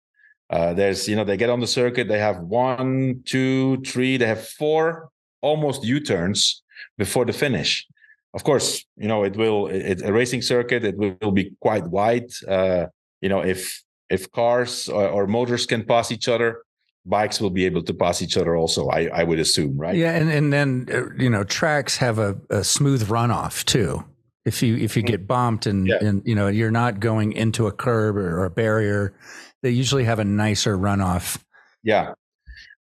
Uh, 0.51 0.75
there's 0.75 1.09
you 1.09 1.17
know 1.17 1.25
they 1.25 1.37
get 1.37 1.51
on 1.51 1.61
the 1.61 1.67
circuit, 1.67 2.09
they 2.09 2.19
have 2.19 2.39
one, 2.41 3.23
two, 3.25 3.81
three, 3.83 4.17
they 4.17 4.27
have 4.27 4.47
four 4.47 5.11
almost 5.41 5.85
U 5.85 6.01
turns 6.01 6.63
before 6.99 7.25
the 7.25 7.33
finish. 7.33 7.87
Of 8.35 8.45
course, 8.45 8.85
you 8.97 9.09
know 9.09 9.25
it 9.25 9.37
will 9.37 9.69
it's 9.69 10.03
a 10.03 10.13
racing 10.13 10.43
circuit. 10.43 10.85
It 10.85 10.97
will, 10.97 11.17
will 11.23 11.33
be 11.33 11.53
quite 11.61 11.87
wide. 11.87 12.31
Uh, 12.47 12.87
you 13.21 13.29
know 13.29 13.41
if 13.41 13.83
if 14.09 14.31
cars 14.33 14.89
or, 14.89 15.07
or 15.09 15.27
motors 15.27 15.67
can 15.67 15.85
pass 15.85 16.11
each 16.11 16.29
other, 16.29 16.63
bikes 17.07 17.41
will 17.41 17.51
be 17.51 17.65
able 17.65 17.83
to 17.83 17.95
pass 17.95 18.21
each 18.21 18.37
other 18.37 18.57
also 18.57 18.89
i, 18.89 19.07
I 19.07 19.25
would 19.25 19.39
assume 19.39 19.77
right 19.79 19.97
yeah 19.97 20.13
and, 20.13 20.31
and 20.31 20.53
then 20.53 20.87
uh, 20.93 21.15
you 21.17 21.31
know 21.31 21.45
tracks 21.45 21.97
have 21.97 22.19
a, 22.19 22.37
a 22.51 22.63
smooth 22.63 23.09
runoff 23.09 23.65
too 23.65 24.05
if 24.45 24.63
you 24.63 24.77
if 24.77 24.97
you 24.97 25.03
get 25.03 25.27
bumped 25.27 25.67
and, 25.67 25.87
yeah. 25.87 25.99
and 26.01 26.23
you 26.25 26.35
know 26.35 26.49
you're 26.49 26.71
not 26.71 27.01
going 27.01 27.33
into 27.33 27.67
a 27.67 27.73
curb 27.73 28.17
or, 28.17 28.41
or 28.41 28.45
a 28.45 28.51
barrier 28.51 29.15
they 29.63 29.71
usually 29.71 30.05
have 30.05 30.19
a 30.19 30.25
nicer 30.25 30.77
runoff 30.77 31.39
yeah 31.83 32.13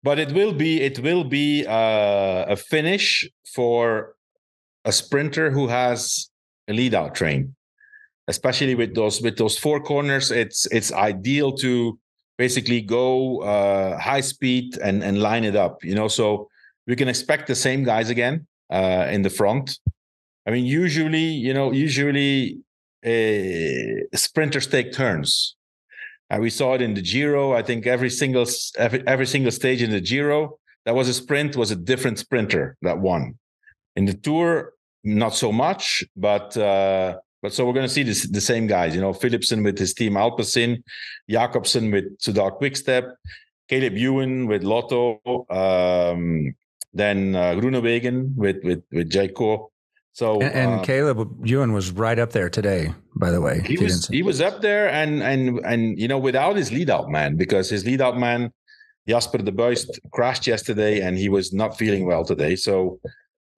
but 0.02 0.18
it 0.18 0.32
will 0.32 0.52
be 0.52 0.80
it 0.80 0.98
will 1.00 1.24
be 1.24 1.66
uh, 1.66 2.44
a 2.48 2.56
finish 2.56 3.28
for 3.54 4.14
a 4.84 4.92
sprinter 4.92 5.50
who 5.50 5.66
has 5.66 6.30
a 6.68 6.72
lead 6.72 6.94
out 6.94 7.14
train 7.14 7.54
especially 8.28 8.74
with 8.74 8.94
those 8.94 9.20
with 9.22 9.36
those 9.36 9.58
four 9.58 9.80
corners 9.80 10.30
it's 10.30 10.66
it's 10.66 10.92
ideal 10.92 11.52
to 11.52 11.98
basically 12.38 12.80
go 12.80 13.42
uh, 13.42 13.98
high 13.98 14.22
speed 14.22 14.78
and 14.78 15.02
and 15.02 15.20
line 15.20 15.44
it 15.44 15.56
up. 15.56 15.84
You 15.84 15.94
know, 15.94 16.08
so 16.08 16.48
we 16.86 16.96
can 16.96 17.08
expect 17.08 17.48
the 17.48 17.54
same 17.54 17.84
guys 17.84 18.08
again 18.08 18.46
uh, 18.72 19.08
in 19.10 19.22
the 19.22 19.30
front. 19.30 19.78
I 20.46 20.50
mean, 20.50 20.64
usually, 20.64 21.28
you 21.46 21.52
know, 21.52 21.72
usually 21.72 22.60
uh, 23.04 24.16
sprinters 24.16 24.66
take 24.66 24.92
turns. 24.92 25.56
Uh, 26.30 26.38
we 26.40 26.50
saw 26.50 26.74
it 26.74 26.82
in 26.82 26.94
the 26.94 27.02
Giro. 27.02 27.52
I 27.52 27.62
think 27.62 27.86
every 27.86 28.10
single 28.10 28.46
every, 28.76 29.06
every 29.06 29.26
single 29.26 29.52
stage 29.52 29.82
in 29.82 29.90
the 29.90 30.00
Giro 30.00 30.58
that 30.84 30.94
was 30.94 31.08
a 31.08 31.14
sprint 31.14 31.56
was 31.56 31.70
a 31.70 31.76
different 31.76 32.18
sprinter 32.18 32.76
that 32.82 32.98
won. 32.98 33.38
In 33.96 34.04
the 34.04 34.14
Tour, 34.14 34.72
not 35.04 35.34
so 35.34 35.52
much, 35.52 36.04
but 36.16 36.56
uh, 36.56 37.18
but 37.42 37.52
so 37.52 37.66
we're 37.66 37.72
going 37.72 37.86
to 37.86 37.92
see 37.92 38.02
this, 38.02 38.28
the 38.28 38.40
same 38.40 38.66
guys, 38.66 38.94
you 38.94 39.00
know, 39.00 39.12
Philipsen 39.12 39.62
with 39.62 39.78
his 39.78 39.94
team 39.94 40.14
Alpecin, 40.14 40.82
Jakobsen 41.28 41.90
with 41.92 42.18
Soudal 42.18 42.56
Quickstep, 42.58 43.14
Caleb 43.68 43.96
Ewan 43.96 44.46
with 44.46 44.64
Lotto, 44.64 45.20
um, 45.50 46.54
then 46.92 47.34
uh, 47.36 47.52
Groenewegen 47.52 48.34
with 48.34 48.62
with 48.64 48.82
with 48.90 49.10
Jayco. 49.10 49.68
So 50.12 50.40
and, 50.40 50.54
and 50.54 50.80
uh, 50.80 50.82
Caleb 50.82 51.46
Ewan 51.46 51.72
was 51.72 51.92
right 51.92 52.18
up 52.18 52.32
there 52.32 52.50
today. 52.50 52.92
By 53.16 53.30
the 53.30 53.40
way, 53.40 53.62
he 53.64 53.76
was 53.76 54.08
he 54.08 54.22
was 54.22 54.40
up 54.40 54.62
there, 54.62 54.88
and 54.88 55.22
and 55.22 55.60
and 55.64 55.98
you 55.98 56.08
know 56.08 56.18
without 56.18 56.56
his 56.56 56.72
lead 56.72 56.90
out 56.90 57.08
man 57.08 57.36
because 57.36 57.70
his 57.70 57.84
lead 57.84 58.00
out 58.00 58.18
man 58.18 58.52
Jasper 59.08 59.38
De 59.38 59.52
Buyst 59.52 60.00
crashed 60.12 60.46
yesterday, 60.46 61.00
and 61.00 61.16
he 61.16 61.28
was 61.28 61.52
not 61.52 61.78
feeling 61.78 62.04
well 62.04 62.24
today. 62.24 62.56
So, 62.56 63.00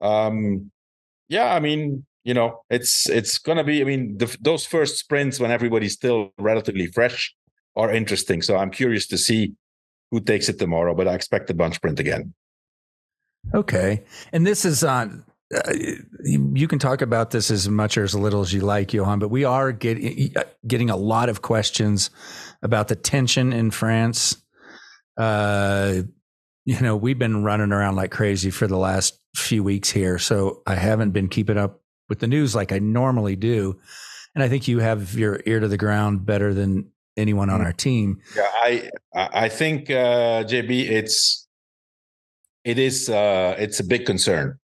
um, 0.01 0.71
yeah, 1.29 1.53
I 1.53 1.59
mean 1.59 2.05
you 2.23 2.33
know, 2.33 2.63
it's 2.69 3.09
it's 3.09 3.37
gonna 3.39 3.63
be. 3.63 3.81
I 3.81 3.83
mean, 3.83 4.17
the, 4.17 4.35
those 4.41 4.65
first 4.65 4.97
sprints 4.97 5.39
when 5.39 5.51
everybody's 5.51 5.93
still 5.93 6.31
relatively 6.37 6.87
fresh 6.87 7.33
are 7.75 7.91
interesting. 7.91 8.41
So 8.41 8.57
I'm 8.57 8.69
curious 8.69 9.07
to 9.07 9.17
see 9.17 9.53
who 10.11 10.19
takes 10.19 10.47
it 10.49 10.59
tomorrow. 10.59 10.93
But 10.93 11.07
I 11.07 11.15
expect 11.15 11.49
a 11.49 11.53
bunch 11.53 11.75
sprint 11.75 11.99
again. 11.99 12.33
Okay, 13.55 14.03
and 14.31 14.45
this 14.45 14.65
is 14.65 14.83
on. 14.83 15.25
Uh, 15.53 15.73
you 16.23 16.67
can 16.67 16.79
talk 16.79 17.01
about 17.01 17.31
this 17.31 17.51
as 17.51 17.67
much 17.67 17.97
or 17.97 18.03
as 18.03 18.15
little 18.15 18.41
as 18.41 18.53
you 18.53 18.61
like, 18.61 18.93
Johan, 18.93 19.19
but 19.19 19.29
we 19.29 19.43
are 19.43 19.71
getting 19.71 20.33
getting 20.65 20.89
a 20.89 20.95
lot 20.95 21.29
of 21.29 21.41
questions 21.41 22.09
about 22.61 22.87
the 22.87 22.95
tension 22.95 23.51
in 23.51 23.71
France. 23.71 24.37
Uh, 25.17 26.03
you 26.65 26.79
know, 26.79 26.95
we've 26.95 27.19
been 27.19 27.43
running 27.43 27.71
around 27.71 27.95
like 27.95 28.11
crazy 28.11 28.49
for 28.49 28.67
the 28.67 28.77
last 28.77 29.19
few 29.35 29.63
weeks 29.63 29.89
here, 29.89 30.17
so 30.19 30.61
I 30.65 30.75
haven't 30.75 31.11
been 31.11 31.27
keeping 31.27 31.57
up 31.57 31.81
with 32.07 32.19
the 32.19 32.27
news 32.27 32.55
like 32.55 32.71
I 32.71 32.79
normally 32.79 33.35
do. 33.35 33.79
And 34.35 34.43
I 34.43 34.49
think 34.49 34.67
you 34.67 34.79
have 34.79 35.15
your 35.15 35.41
ear 35.45 35.59
to 35.59 35.67
the 35.67 35.77
ground 35.77 36.25
better 36.25 36.53
than 36.53 36.91
anyone 37.17 37.49
on 37.49 37.59
mm. 37.59 37.65
our 37.65 37.73
team. 37.73 38.21
Yeah, 38.35 38.47
I 38.53 38.89
I 39.13 39.49
think 39.49 39.89
uh, 39.89 40.43
JB, 40.43 40.89
it's 40.89 41.47
it 42.63 42.79
is 42.79 43.09
uh, 43.09 43.55
it's 43.57 43.79
a 43.79 43.83
big 43.83 44.05
concern. 44.05 44.59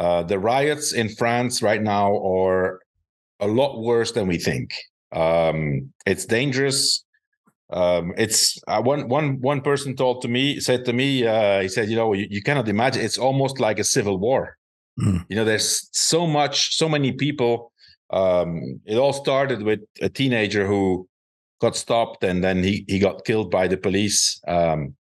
Uh, 0.00 0.22
the 0.22 0.38
riots 0.38 0.92
in 1.00 1.08
France 1.20 1.54
right 1.62 1.82
now 1.82 2.08
are 2.24 2.80
a 3.40 3.46
lot 3.46 3.72
worse 3.90 4.12
than 4.12 4.26
we 4.26 4.38
think. 4.38 4.68
Um, 5.12 5.92
it's 6.06 6.24
dangerous. 6.24 7.04
Um, 7.80 8.14
it's 8.16 8.58
uh, 8.66 8.82
one 8.82 9.08
one 9.08 9.40
one 9.40 9.60
person 9.60 9.94
told 9.94 10.22
to 10.22 10.28
me 10.28 10.44
said 10.58 10.84
to 10.86 10.92
me 10.92 11.24
uh, 11.34 11.60
he 11.64 11.68
said 11.68 11.88
you 11.88 11.96
know 11.96 12.12
you, 12.14 12.26
you 12.28 12.42
cannot 12.42 12.68
imagine 12.68 13.04
it's 13.04 13.18
almost 13.18 13.60
like 13.60 13.78
a 13.78 13.84
civil 13.84 14.18
war 14.18 14.56
Mm. 15.00 15.24
You 15.28 15.36
know, 15.36 15.44
there's 15.44 15.88
so 15.92 16.26
much, 16.26 16.76
so 16.76 16.88
many 16.88 17.12
people. 17.12 17.72
Um, 18.10 18.80
it 18.84 18.96
all 18.96 19.12
started 19.12 19.62
with 19.62 19.80
a 20.00 20.08
teenager 20.08 20.66
who 20.66 21.08
got 21.60 21.76
stopped 21.76 22.24
and 22.24 22.42
then 22.42 22.62
he, 22.62 22.84
he 22.88 22.98
got 22.98 23.24
killed 23.24 23.50
by 23.50 23.68
the 23.68 23.76
police. 23.76 24.40
Um, 24.46 24.94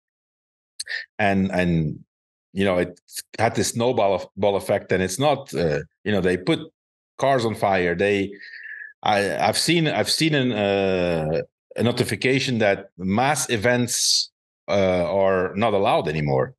and 1.19 1.51
and 1.51 1.99
you 2.53 2.65
know 2.65 2.77
it 2.77 2.99
had 3.39 3.55
this 3.55 3.69
snowball 3.69 4.31
ball 4.37 4.55
effect 4.55 4.91
and 4.91 5.03
it's 5.03 5.19
not 5.19 5.53
uh, 5.53 5.79
you 6.03 6.11
know 6.11 6.21
they 6.21 6.37
put 6.37 6.59
cars 7.17 7.45
on 7.45 7.55
fire 7.55 7.95
they 7.95 8.31
i 9.03 9.37
i've 9.37 9.57
seen 9.57 9.87
i've 9.87 10.09
seen 10.09 10.33
an, 10.33 10.51
uh, 10.51 11.41
a 11.75 11.83
notification 11.83 12.59
that 12.59 12.89
mass 12.97 13.49
events 13.49 14.31
uh, 14.69 15.05
are 15.11 15.55
not 15.55 15.73
allowed 15.73 16.07
anymore 16.07 16.55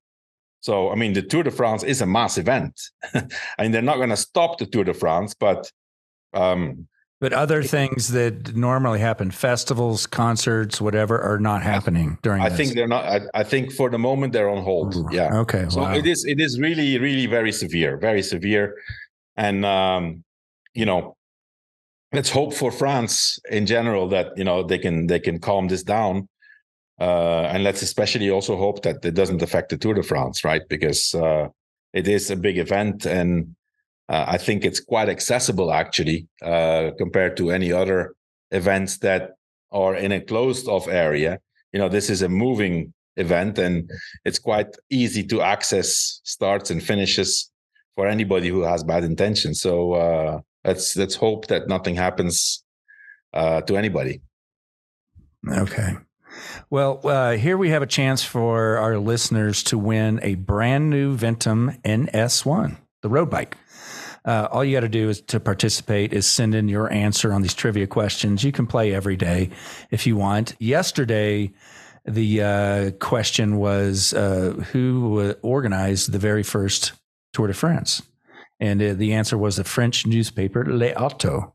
so, 0.60 0.90
I 0.90 0.96
mean, 0.96 1.12
the 1.12 1.22
Tour 1.22 1.44
de 1.44 1.52
France 1.52 1.84
is 1.84 2.00
a 2.00 2.06
mass 2.06 2.36
event. 2.36 2.80
I 3.14 3.22
mean, 3.60 3.70
they're 3.70 3.80
not 3.80 3.98
going 3.98 4.08
to 4.10 4.16
stop 4.16 4.58
the 4.58 4.66
Tour 4.66 4.84
de 4.84 4.92
France, 4.92 5.32
but. 5.32 5.70
Um, 6.34 6.88
but 7.20 7.32
other 7.32 7.62
things 7.62 8.08
that 8.08 8.54
normally 8.54 9.00
happen, 9.00 9.30
festivals, 9.30 10.06
concerts, 10.06 10.80
whatever, 10.80 11.20
are 11.20 11.38
not 11.38 11.62
happening 11.62 12.18
during. 12.22 12.42
I 12.42 12.48
this. 12.48 12.58
think 12.58 12.74
they're 12.74 12.88
not. 12.88 13.04
I, 13.04 13.20
I, 13.34 13.44
think 13.44 13.72
for 13.72 13.90
the 13.90 13.98
moment 13.98 14.32
they're 14.32 14.50
on 14.50 14.62
hold. 14.62 14.94
Yeah. 15.12 15.34
Okay. 15.38 15.66
So 15.68 15.80
wow. 15.80 15.94
it 15.94 16.06
is. 16.06 16.24
It 16.24 16.40
is 16.40 16.58
really, 16.60 16.98
really 16.98 17.26
very 17.26 17.52
severe. 17.52 17.96
Very 17.96 18.22
severe, 18.22 18.76
and 19.36 19.64
um, 19.64 20.24
you 20.74 20.86
know, 20.86 21.16
let's 22.12 22.30
hope 22.30 22.54
for 22.54 22.70
France 22.70 23.38
in 23.50 23.66
general 23.66 24.08
that 24.08 24.36
you 24.36 24.44
know 24.44 24.62
they 24.62 24.78
can 24.78 25.06
they 25.06 25.20
can 25.20 25.40
calm 25.40 25.68
this 25.68 25.82
down 25.82 26.28
uh, 27.00 27.42
and 27.52 27.62
let's 27.62 27.82
especially 27.82 28.30
also 28.30 28.56
hope 28.56 28.82
that 28.82 29.04
it 29.04 29.14
doesn't 29.14 29.42
affect 29.42 29.70
the 29.70 29.76
Tour 29.76 29.94
de 29.94 30.02
France, 30.02 30.44
right? 30.44 30.62
Because 30.68 31.14
uh, 31.14 31.48
it 31.92 32.08
is 32.08 32.30
a 32.30 32.36
big 32.36 32.58
event, 32.58 33.06
and 33.06 33.54
uh, 34.08 34.24
I 34.28 34.38
think 34.38 34.64
it's 34.64 34.80
quite 34.80 35.08
accessible 35.08 35.72
actually 35.72 36.28
uh, 36.42 36.90
compared 36.96 37.36
to 37.38 37.50
any 37.50 37.72
other 37.72 38.14
events 38.50 38.98
that 38.98 39.32
are 39.70 39.94
in 39.94 40.12
a 40.12 40.20
closed 40.20 40.66
off 40.66 40.88
area. 40.88 41.38
You 41.72 41.78
know, 41.78 41.88
this 41.88 42.08
is 42.08 42.22
a 42.22 42.28
moving 42.28 42.94
event, 43.16 43.58
and 43.58 43.90
it's 44.24 44.38
quite 44.38 44.74
easy 44.90 45.22
to 45.26 45.42
access 45.42 46.20
starts 46.24 46.70
and 46.70 46.82
finishes 46.82 47.50
for 47.94 48.06
anybody 48.06 48.48
who 48.48 48.62
has 48.62 48.82
bad 48.82 49.04
intentions. 49.04 49.60
So 49.60 49.92
uh, 49.92 50.40
let's 50.64 50.96
let's 50.96 51.16
hope 51.16 51.48
that 51.48 51.68
nothing 51.68 51.96
happens 51.96 52.64
uh, 53.34 53.60
to 53.62 53.76
anybody. 53.76 54.22
Okay. 55.46 55.96
Well, 56.70 57.00
uh, 57.04 57.36
here 57.36 57.56
we 57.56 57.70
have 57.70 57.82
a 57.82 57.86
chance 57.86 58.22
for 58.22 58.78
our 58.78 58.98
listeners 58.98 59.62
to 59.64 59.78
win 59.78 60.20
a 60.22 60.34
brand 60.36 60.90
new 60.90 61.16
Ventum 61.16 61.80
NS1, 61.82 62.76
the 63.02 63.08
road 63.08 63.30
bike. 63.30 63.56
Uh, 64.24 64.48
all 64.50 64.64
you 64.64 64.76
got 64.76 64.80
to 64.80 64.88
do 64.88 65.08
is 65.08 65.20
to 65.22 65.40
participate 65.40 66.12
is 66.12 66.26
send 66.26 66.54
in 66.54 66.68
your 66.68 66.92
answer 66.92 67.32
on 67.32 67.42
these 67.42 67.54
trivia 67.54 67.86
questions. 67.86 68.44
You 68.44 68.52
can 68.52 68.66
play 68.66 68.94
every 68.94 69.16
day 69.16 69.50
if 69.90 70.06
you 70.06 70.16
want. 70.16 70.54
Yesterday, 70.58 71.52
the 72.04 72.42
uh, 72.42 72.90
question 73.00 73.56
was 73.56 74.12
uh, 74.14 74.64
who 74.72 75.34
organized 75.42 76.12
the 76.12 76.18
very 76.18 76.42
first 76.42 76.92
Tour 77.32 77.48
de 77.48 77.54
France, 77.54 78.02
and 78.58 78.82
uh, 78.82 78.94
the 78.94 79.12
answer 79.12 79.36
was 79.36 79.56
the 79.56 79.64
French 79.64 80.06
newspaper 80.06 80.64
Le 80.64 80.92
Auto 80.92 81.54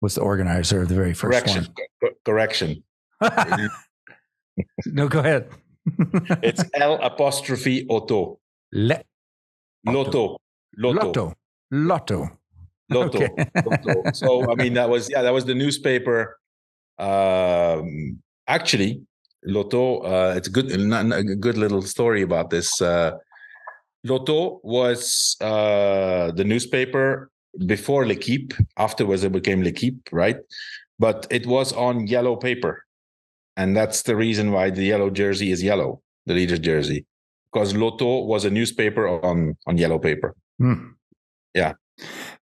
was 0.00 0.14
the 0.14 0.20
organizer 0.20 0.82
of 0.82 0.88
the 0.88 0.94
very 0.94 1.14
first 1.14 1.44
correction. 1.44 1.66
one. 2.00 2.12
Correction. 2.24 2.82
no, 4.86 5.08
go 5.08 5.18
ahead. 5.20 5.48
it's 6.42 6.64
L 6.74 6.98
apostrophe 7.02 7.86
auto. 7.88 8.38
Le. 8.72 9.02
L'Auto. 9.86 10.38
L'Auto. 10.76 11.00
L'Auto. 11.00 11.34
L'Auto. 11.70 12.28
Okay. 12.92 13.28
L'Auto. 13.64 14.14
So 14.14 14.50
I 14.50 14.54
mean, 14.54 14.74
that 14.74 14.88
was 14.88 15.10
yeah, 15.10 15.22
that 15.22 15.32
was 15.32 15.44
the 15.44 15.54
newspaper. 15.54 16.38
Um, 16.98 18.18
actually, 18.46 19.02
L'Auto. 19.44 20.04
Uh, 20.04 20.34
it's 20.36 20.48
a 20.48 20.50
good, 20.50 20.70
a 20.72 21.34
good 21.36 21.58
little 21.58 21.82
story 21.82 22.22
about 22.22 22.50
this. 22.50 22.80
Uh, 22.80 23.12
L'Auto 24.04 24.60
was 24.62 25.36
uh, 25.40 26.32
the 26.32 26.44
newspaper 26.44 27.30
before 27.66 28.06
L'Equipe. 28.06 28.54
Afterwards, 28.76 29.24
it 29.24 29.32
became 29.32 29.62
L'Equipe, 29.62 30.08
right? 30.12 30.38
But 30.98 31.26
it 31.30 31.46
was 31.46 31.72
on 31.72 32.06
yellow 32.06 32.36
paper, 32.36 32.84
and 33.56 33.76
that's 33.76 34.02
the 34.02 34.16
reason 34.16 34.50
why 34.52 34.70
the 34.70 34.84
yellow 34.84 35.10
jersey 35.10 35.52
is 35.52 35.62
yellow, 35.62 36.00
the 36.26 36.34
leader's 36.34 36.58
jersey, 36.58 37.06
because 37.52 37.76
L'Auto 37.76 38.24
was 38.24 38.44
a 38.44 38.50
newspaper 38.50 39.06
on 39.08 39.56
on 39.66 39.78
yellow 39.78 39.98
paper. 39.98 40.34
Hmm. 40.58 40.97
Yeah. 41.58 41.74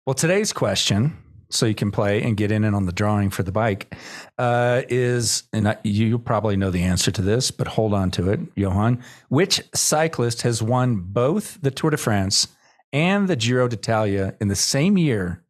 Well, 0.04 0.12
today's 0.12 0.52
question, 0.52 1.16
so 1.50 1.64
you 1.64 1.74
can 1.74 1.90
play 1.90 2.22
and 2.22 2.36
get 2.36 2.52
in 2.52 2.64
and 2.64 2.76
on 2.76 2.84
the 2.84 2.92
drawing 2.92 3.30
for 3.30 3.42
the 3.42 3.50
bike, 3.50 3.94
uh, 4.36 4.82
is, 4.90 5.44
and 5.54 5.68
I, 5.70 5.78
you 5.84 6.18
probably 6.18 6.54
know 6.54 6.70
the 6.70 6.82
answer 6.82 7.10
to 7.10 7.22
this, 7.22 7.50
but 7.50 7.66
hold 7.66 7.94
on 7.94 8.10
to 8.10 8.30
it, 8.30 8.40
Johan. 8.56 9.02
Which 9.30 9.62
cyclist 9.74 10.42
has 10.42 10.62
won 10.62 10.96
both 10.96 11.58
the 11.62 11.70
Tour 11.70 11.90
de 11.90 11.96
France 11.96 12.48
and 12.92 13.26
the 13.26 13.36
Giro 13.36 13.68
d'Italia 13.68 14.34
in 14.38 14.48
the 14.48 14.54
same 14.54 14.98
year 14.98 15.42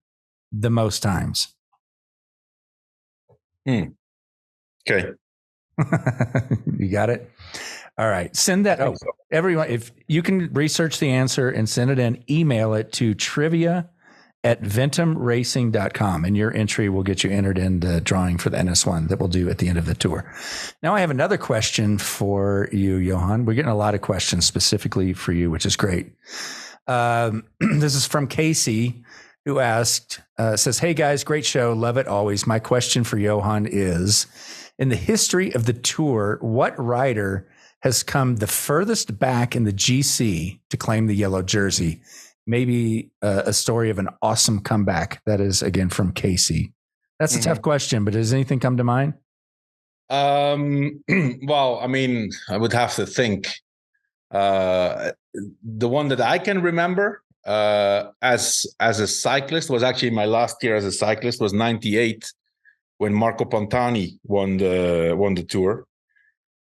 the 0.53 0.71
most 0.71 1.03
times? 1.03 1.49
Hmm. 3.67 3.87
Okay. 4.89 5.11
you 6.79 6.89
got 6.91 7.11
it? 7.11 7.31
All 7.99 8.09
right. 8.09 8.35
Send 8.37 8.67
that. 8.67 8.81
Oh, 8.81 8.95
So, 8.95 9.07
everyone, 9.31 9.69
if 9.69 9.91
you 10.07 10.23
can 10.23 10.53
research 10.53 10.99
the 10.99 11.11
answer 11.11 11.49
and 11.49 11.69
send 11.69 11.91
it 11.91 11.99
in, 11.99 12.23
email 12.31 12.75
it 12.75 12.93
to 12.95 13.15
trivia 13.15 13.89
at 14.45 14.63
ventumracing.com 14.63 16.25
and 16.25 16.37
your 16.37 16.55
entry 16.55 16.89
will 16.89 17.03
get 17.03 17.25
you 17.25 17.31
entered 17.31 17.59
in 17.59 17.81
the 17.81 18.01
drawing 18.01 18.39
for 18.39 18.49
the 18.49 18.57
NS1 18.57 19.09
that 19.09 19.19
we'll 19.19 19.29
do 19.29 19.49
at 19.49 19.59
the 19.59 19.69
end 19.69 19.77
of 19.77 19.87
the 19.87 19.95
tour. 19.95 20.33
Now 20.85 20.95
I 20.95 21.01
have 21.01 21.11
another 21.11 21.37
question 21.37 21.99
for 21.99 22.69
you, 22.71 22.97
Johan. 22.97 23.45
We're 23.45 23.55
getting 23.55 23.71
a 23.71 23.77
lot 23.77 23.95
of 23.95 24.03
questions 24.03 24.47
specifically 24.47 25.15
for 25.15 25.33
you, 25.33 25.51
which 25.51 25.67
is 25.67 25.75
great. 25.75 26.13
Um, 26.87 27.45
this 27.61 27.97
is 27.97 28.07
from 28.07 28.29
Casey 28.29 29.03
who 29.47 29.59
asked, 29.59 30.21
uh, 30.39 30.57
says, 30.57 30.79
Hey 30.79 30.95
guys, 30.95 31.25
great 31.25 31.45
show. 31.45 31.73
Love 31.73 31.97
it 31.97 32.07
always. 32.07 32.47
My 32.47 32.61
question 32.61 33.03
for 33.05 33.19
Johan 33.19 33.67
is 33.67 34.27
in 34.79 34.89
the 34.89 34.97
history 34.97 35.55
of 35.55 35.67
the 35.67 35.73
tour, 35.73 36.39
what 36.41 36.79
rider 36.79 37.49
has 37.81 38.03
come 38.03 38.37
the 38.37 38.47
furthest 38.47 39.19
back 39.19 39.57
in 39.57 39.65
the 39.65 39.73
GC 39.73 40.61
to 40.71 40.77
claim 40.77 41.07
the 41.07 41.15
yellow 41.15 41.43
jersey? 41.43 42.03
Maybe 42.47 43.11
uh, 43.23 43.43
a 43.47 43.53
story 43.53 43.91
of 43.91 43.99
an 43.99 44.09
awesome 44.23 44.61
comeback. 44.61 45.21
That 45.27 45.41
is 45.41 45.63
again 45.63 45.89
from 45.89 46.13
Casey. 46.13 46.73
That's 47.19 47.35
a 47.35 47.39
Mhm. 47.39 47.45
tough 47.45 47.63
question, 47.63 48.05
but 48.05 48.13
does 48.15 48.33
anything 48.33 48.61
come 48.61 48.77
to 48.77 48.85
mind? 48.85 49.15
Um, 50.11 51.03
well, 51.43 51.81
I 51.81 51.87
mean, 51.87 52.31
I 52.49 52.57
would 52.57 52.73
have 52.73 52.95
to 52.97 53.07
think. 53.07 53.49
Uh, 54.31 55.13
the 55.63 55.89
one 55.89 56.09
that 56.09 56.21
I 56.21 56.39
can 56.39 56.61
remember 56.63 57.23
uh, 57.47 58.11
as 58.23 58.67
as 58.81 58.99
a 59.01 59.07
cyclist 59.07 59.71
was 59.71 59.83
actually 59.85 60.11
my 60.11 60.25
last 60.25 60.63
year 60.63 60.75
as 60.77 60.85
a 60.85 60.93
cyclist 60.93 61.41
was 61.41 61.53
'98 61.53 62.33
when 62.99 63.13
Marco 63.13 63.45
Pantani 63.45 64.19
won 64.25 64.57
the 64.57 65.15
won 65.17 65.35
the 65.35 65.43
tour. 65.45 65.87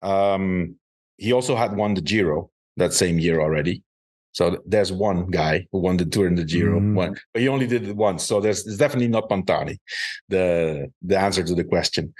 Um, 0.02 0.76
he 1.18 1.32
also 1.32 1.56
had 1.56 1.76
won 1.76 1.94
the 1.94 2.02
Giro 2.02 2.50
that 2.78 2.94
same 2.94 3.20
year 3.20 3.40
already. 3.42 3.84
So 4.32 4.60
there's 4.66 4.92
one 4.92 5.30
guy 5.30 5.68
who 5.72 5.78
won 5.80 5.98
the 5.98 6.06
tour 6.06 6.26
in 6.28 6.34
the 6.36 6.44
Giro, 6.44 6.80
Mm. 6.80 6.96
one, 6.96 7.16
but 7.34 7.42
he 7.42 7.48
only 7.48 7.68
did 7.68 7.88
it 7.88 7.96
once. 7.96 8.24
So 8.26 8.42
there's 8.42 8.66
it's 8.66 8.78
definitely 8.78 9.10
not 9.10 9.30
Pantani, 9.30 9.78
the 10.28 10.92
the 11.04 11.18
answer 11.20 11.44
to 11.44 11.54
the 11.56 11.64
question. 11.64 12.14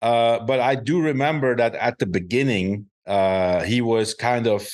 Uh, 0.00 0.38
but 0.40 0.58
I 0.60 0.74
do 0.74 1.00
remember 1.02 1.54
that 1.56 1.74
at 1.74 1.98
the 1.98 2.06
beginning, 2.06 2.86
uh, 3.06 3.60
he 3.62 3.82
was 3.82 4.14
kind 4.14 4.46
of 4.46 4.66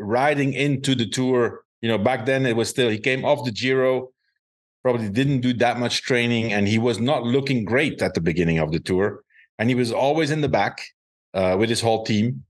riding 0.00 0.54
into 0.54 0.94
the 0.94 1.06
tour. 1.06 1.60
You 1.82 1.88
know, 1.90 1.98
back 1.98 2.24
then 2.24 2.46
it 2.46 2.56
was 2.56 2.70
still 2.70 2.88
he 2.88 2.98
came 2.98 3.26
off 3.26 3.44
the 3.44 3.52
Giro, 3.52 4.08
probably 4.84 5.08
didn't 5.08 5.40
do 5.40 5.54
that 5.54 5.80
much 5.80 6.02
training, 6.02 6.52
and 6.52 6.68
he 6.68 6.78
was 6.78 7.00
not 7.00 7.24
looking 7.24 7.64
great 7.64 8.02
at 8.02 8.12
the 8.12 8.20
beginning 8.20 8.58
of 8.58 8.70
the 8.70 8.78
tour. 8.78 9.24
And 9.58 9.68
he 9.70 9.74
was 9.74 9.90
always 9.90 10.30
in 10.30 10.42
the 10.42 10.48
back 10.48 10.82
uh, 11.32 11.56
with 11.58 11.70
his 11.70 11.80
whole 11.80 12.04
team. 12.04 12.44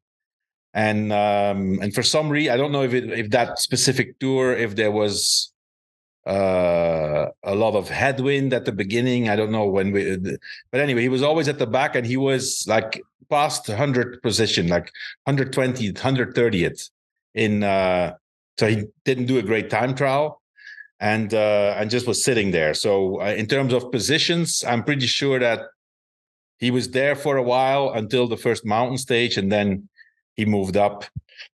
And 0.75 1.13
um, 1.13 1.79
and 1.81 1.95
for 1.95 2.03
some 2.03 2.29
reason, 2.29 2.53
I 2.53 2.57
don't 2.57 2.73
know 2.73 2.83
if 2.83 2.93
it, 2.93 3.05
if 3.13 3.31
that 3.31 3.61
specific 3.61 4.19
tour, 4.19 4.53
if 4.53 4.75
there 4.75 4.91
was 4.91 5.53
uh 6.27 7.27
a 7.43 7.55
lot 7.55 7.75
of 7.77 7.91
headwind 7.91 8.55
at 8.55 8.65
the 8.65 8.73
beginning 8.73 9.29
i 9.29 9.37
don't 9.37 9.53
know 9.53 9.67
when 9.67 9.93
we 9.93 10.17
but 10.71 10.81
anyway 10.81 11.03
he 11.03 11.11
was 11.11 11.23
always 11.23 11.49
at 11.49 11.59
the 11.59 11.67
back 11.67 11.95
and 11.95 12.07
he 12.07 12.17
was 12.17 12.65
like 12.67 13.03
past 13.29 13.69
100 13.69 14.23
position 14.23 14.69
like 14.69 14.91
120th 15.29 15.93
130th 15.93 16.89
in 17.35 17.63
uh 17.63 18.15
so 18.59 18.67
he 18.67 18.85
didn't 19.05 19.27
do 19.27 19.37
a 19.37 19.43
great 19.43 19.69
time 19.69 19.95
trial 19.95 20.41
and 21.05 21.35
uh 21.35 21.75
and 21.79 21.91
just 21.91 22.07
was 22.07 22.25
sitting 22.25 22.51
there 22.51 22.75
so 22.75 23.21
uh, 23.21 23.35
in 23.41 23.47
terms 23.47 23.73
of 23.73 23.91
positions 23.93 24.65
i'm 24.67 24.83
pretty 24.83 25.07
sure 25.07 25.39
that 25.39 25.61
he 26.59 26.71
was 26.71 26.87
there 26.91 27.17
for 27.25 27.37
a 27.37 27.43
while 27.43 27.91
until 28.01 28.27
the 28.27 28.43
first 28.47 28.65
mountain 28.65 28.99
stage 28.99 29.37
and 29.37 29.53
then 29.53 29.89
he 30.37 30.45
moved 30.45 30.77
up 30.77 31.05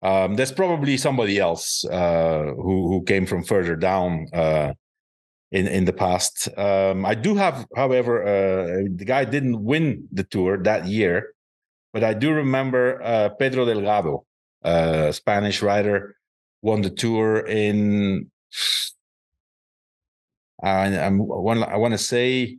um, 0.01 0.35
there's 0.35 0.51
probably 0.51 0.97
somebody 0.97 1.39
else 1.39 1.85
uh, 1.85 2.53
who 2.55 2.87
who 2.89 3.03
came 3.03 3.25
from 3.25 3.43
further 3.43 3.75
down 3.75 4.27
uh, 4.33 4.73
in 5.51 5.67
in 5.67 5.85
the 5.85 5.93
past. 5.93 6.49
Um, 6.57 7.05
I 7.05 7.15
do 7.15 7.35
have, 7.35 7.65
however, 7.75 8.23
uh, 8.23 8.83
the 8.95 9.05
guy 9.05 9.25
didn't 9.25 9.63
win 9.63 10.07
the 10.11 10.23
tour 10.23 10.57
that 10.63 10.85
year, 10.87 11.33
but 11.93 12.03
I 12.03 12.13
do 12.13 12.31
remember 12.33 13.01
uh, 13.03 13.29
Pedro 13.29 13.65
Delgado, 13.65 14.25
Spanish 15.11 15.61
rider, 15.61 16.15
won 16.61 16.81
the 16.81 16.89
tour 16.89 17.45
in. 17.45 18.31
I, 20.65 20.87
I'm 20.97 21.19
one. 21.19 21.63
I 21.63 21.77
want 21.77 21.93
to 21.93 21.97
say. 21.97 22.57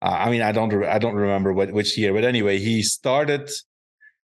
I 0.00 0.30
mean, 0.30 0.42
I 0.42 0.52
don't. 0.52 0.72
I 0.84 0.98
don't 0.98 1.16
remember 1.16 1.52
what 1.52 1.72
which 1.72 1.98
year, 1.98 2.12
but 2.14 2.24
anyway, 2.24 2.58
he 2.58 2.82
started 2.82 3.50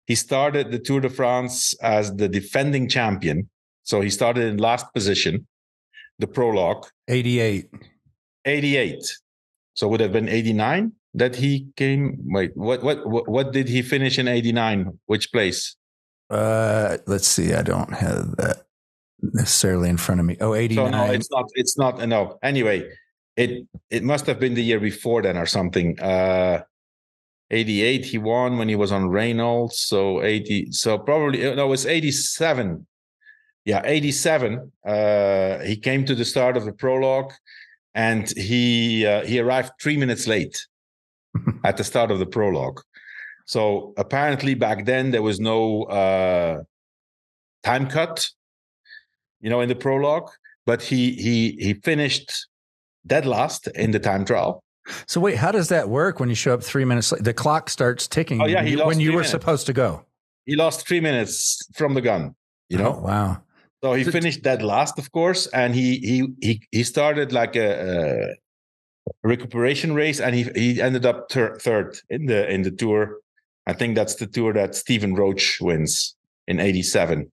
he 0.08 0.16
started 0.16 0.72
the 0.72 0.80
Tour 0.80 1.00
de 1.00 1.10
France 1.10 1.74
as 1.82 2.14
the 2.16 2.28
defending 2.28 2.90
champion. 2.90 3.50
So 3.84 4.02
he 4.02 4.10
started 4.10 4.44
in 4.46 4.58
last 4.58 4.86
position, 4.94 5.48
the 6.20 6.28
prologue, 6.28 6.86
88. 7.08 7.70
88. 8.46 8.98
So 9.74 9.88
would 9.88 10.02
have 10.02 10.12
been 10.12 10.28
89 10.28 10.92
that 11.14 11.36
he 11.36 11.68
came. 11.78 12.18
Wait, 12.26 12.52
what 12.56 12.84
what 12.84 13.08
what, 13.08 13.30
what 13.30 13.54
did 13.54 13.70
he 13.70 13.82
finish 13.82 14.20
in 14.20 14.28
89? 14.28 15.00
Which 15.06 15.32
place? 15.32 15.76
Uh, 16.30 16.98
let's 17.08 17.28
see. 17.28 17.54
I 17.54 17.62
don't 17.62 17.94
have 17.94 18.36
that 18.38 18.64
necessarily 19.22 19.90
in 19.90 19.98
front 19.98 20.20
of 20.20 20.26
me. 20.26 20.38
Oh, 20.40 20.54
89. 20.54 20.86
So 20.86 20.98
no, 20.98 21.12
it's 21.12 21.32
not. 21.32 21.46
It's 21.56 21.78
not. 21.78 22.08
No. 22.08 22.38
Anyway, 22.44 22.90
it 23.36 23.68
it 23.90 24.04
must 24.04 24.26
have 24.26 24.40
been 24.40 24.54
the 24.54 24.64
year 24.64 24.80
before 24.80 25.22
then 25.22 25.38
or 25.38 25.46
something. 25.46 26.00
Uh, 26.00 26.64
88 27.52 28.06
he 28.06 28.18
won 28.18 28.58
when 28.58 28.70
he 28.70 28.76
was 28.76 28.92
on 28.92 29.10
Reynolds. 29.10 29.80
So 29.80 30.22
80. 30.24 30.72
So 30.72 30.98
probably 30.98 31.46
uh, 31.46 31.56
no, 31.56 31.72
it's 31.74 31.86
87. 31.86 32.86
Yeah, 33.66 33.82
87. 33.86 34.72
Uh, 34.86 35.60
he 35.60 35.78
came 35.78 36.06
to 36.06 36.16
the 36.16 36.26
start 36.26 36.58
of 36.58 36.66
the 36.66 36.74
prologue, 36.74 37.32
and 37.94 38.30
he 38.38 39.06
uh, 39.06 39.24
he 39.24 39.40
arrived 39.40 39.74
three 39.82 39.98
minutes 39.98 40.28
late 40.28 40.66
at 41.64 41.78
the 41.78 41.84
start 41.84 42.12
of 42.12 42.20
the 42.20 42.26
prologue. 42.26 42.82
So 43.46 43.94
apparently 43.98 44.54
back 44.54 44.86
then 44.86 45.12
there 45.12 45.22
was 45.22 45.40
no 45.40 45.84
uh, 45.84 46.64
time 47.64 47.88
cut, 47.88 48.30
you 49.42 49.50
know, 49.50 49.62
in 49.62 49.70
the 49.70 49.76
prologue. 49.76 50.30
But 50.66 50.82
he 50.82 51.12
he 51.14 51.58
he 51.60 51.74
finished 51.76 52.48
dead 53.06 53.26
last 53.26 53.68
in 53.68 53.92
the 53.92 54.00
time 54.00 54.26
trial. 54.26 54.64
So 55.08 55.20
wait, 55.22 55.38
how 55.38 55.52
does 55.52 55.70
that 55.70 55.90
work 55.90 56.20
when 56.20 56.30
you 56.30 56.36
show 56.36 56.54
up 56.54 56.64
three 56.64 56.86
minutes 56.86 57.12
late? 57.12 57.24
The 57.24 57.34
clock 57.34 57.70
starts 57.70 58.08
ticking. 58.08 58.42
Oh, 58.42 58.46
yeah, 58.46 58.58
when 58.64 58.68
he 58.68 58.76
when 58.76 59.00
you 59.00 59.10
were 59.12 59.18
minutes. 59.18 59.32
supposed 59.32 59.66
to 59.68 59.74
go. 59.74 60.06
He 60.46 60.56
lost 60.56 60.88
three 60.88 61.00
minutes 61.00 61.68
from 61.76 61.94
the 61.94 62.02
gun. 62.02 62.36
You 62.70 62.78
know, 62.78 62.96
Oh, 62.98 63.02
wow. 63.02 63.42
So 63.84 63.94
he 63.94 64.04
finished 64.04 64.44
dead 64.44 64.62
last, 64.62 65.00
of 65.00 65.12
course, 65.12 65.48
and 65.48 65.74
he 65.74 65.98
he 65.98 66.28
he 66.42 66.62
he 66.72 66.84
started 66.84 67.32
like 67.32 67.56
a, 67.56 68.30
a 69.24 69.28
recuperation 69.28 69.94
race, 69.94 70.20
and 70.20 70.36
he 70.36 70.44
he 70.56 70.82
ended 70.82 71.06
up 71.06 71.32
thir- 71.32 71.58
third 71.58 71.98
in 72.10 72.28
the 72.28 72.48
in 72.50 72.62
the 72.62 72.72
tour. 72.72 73.18
I 73.68 73.74
think 73.74 73.96
that's 73.96 74.16
the 74.16 74.28
tour 74.28 74.54
that 74.54 74.76
Stephen 74.76 75.16
Roche 75.16 75.60
wins 75.62 76.16
in 76.48 76.60
'87. 76.60 77.32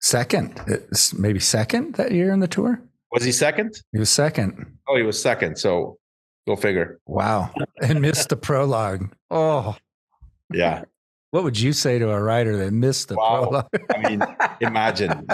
Second, 0.00 0.60
It's 0.66 1.12
maybe 1.14 1.40
second 1.40 1.94
that 1.96 2.12
year 2.12 2.32
in 2.32 2.40
the 2.40 2.48
tour. 2.48 2.80
Was 3.12 3.24
he 3.24 3.32
second? 3.32 3.82
He 3.92 3.98
was 3.98 4.10
second. 4.10 4.78
Oh, 4.88 4.96
he 4.96 5.02
was 5.02 5.20
second. 5.20 5.56
So 5.58 5.98
go 6.46 6.56
figure. 6.56 7.00
Wow, 7.06 7.50
and 7.82 8.00
missed 8.00 8.28
the 8.28 8.36
prologue. 8.36 9.12
Oh, 9.30 9.76
Yeah, 10.52 10.84
What 11.30 11.42
would 11.44 11.58
you 11.60 11.72
say 11.74 11.98
to 11.98 12.10
a 12.10 12.22
writer 12.22 12.56
that 12.58 12.72
missed 12.72 13.08
the 13.08 13.16
Wow. 13.16 13.42
prologue? 13.42 13.68
I 13.94 14.08
mean, 14.08 14.22
imagine, 14.60 15.26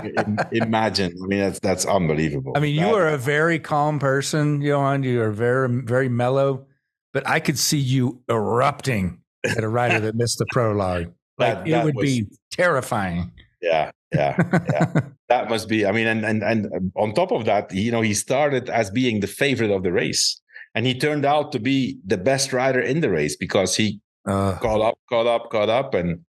imagine. 0.53 1.13
I 1.23 1.27
mean, 1.27 1.41
that's 1.41 1.61
that's 1.61 1.85
unbelievable. 1.87 2.53
I 2.57 2.61
mean, 2.61 2.75
you 2.75 2.87
are 2.95 3.09
a 3.09 3.19
very 3.19 3.59
calm 3.59 3.99
person, 3.99 4.61
Johan. 4.61 5.03
You 5.03 5.21
are 5.23 5.31
very, 5.31 5.69
very 5.83 6.09
mellow, 6.09 6.67
but 7.13 7.27
I 7.29 7.39
could 7.39 7.59
see 7.59 7.79
you 7.79 8.23
erupting 8.31 9.21
at 9.45 9.63
a 9.63 9.69
writer 9.69 10.01
that 10.01 10.15
missed 10.17 10.39
the 10.39 10.47
prologue. 10.51 11.13
Like 11.39 11.65
That- 11.65 11.69
it 11.69 11.85
would 11.85 11.97
was- 11.97 12.05
be 12.05 12.27
terrifying. 12.53 13.31
yeah, 13.61 13.91
yeah. 14.15 14.37
that 15.29 15.49
must 15.49 15.69
be. 15.69 15.85
I 15.87 15.93
mean, 15.93 16.07
and 16.07 16.25
and 16.25 16.43
and 16.43 16.93
on 16.97 17.15
top 17.15 17.33
of 17.33 17.45
that, 17.45 17.73
you 17.73 17.91
know, 17.91 18.01
he 18.01 18.15
started 18.15 18.71
as 18.71 18.91
being 18.91 19.21
the 19.21 19.27
favorite 19.27 19.71
of 19.71 19.83
the 19.83 19.93
race, 19.93 20.41
and 20.75 20.87
he 20.87 20.99
turned 20.99 21.25
out 21.25 21.53
to 21.53 21.59
be 21.59 21.99
the 22.07 22.17
best 22.19 22.53
rider 22.53 22.81
in 22.81 23.01
the 23.01 23.11
race 23.11 23.37
because 23.37 23.77
he 23.77 24.01
Uh, 24.27 24.57
caught 24.59 24.81
up, 24.81 24.97
caught 25.11 25.27
up, 25.27 25.51
caught 25.51 25.69
up, 25.69 25.93
and 25.95 26.25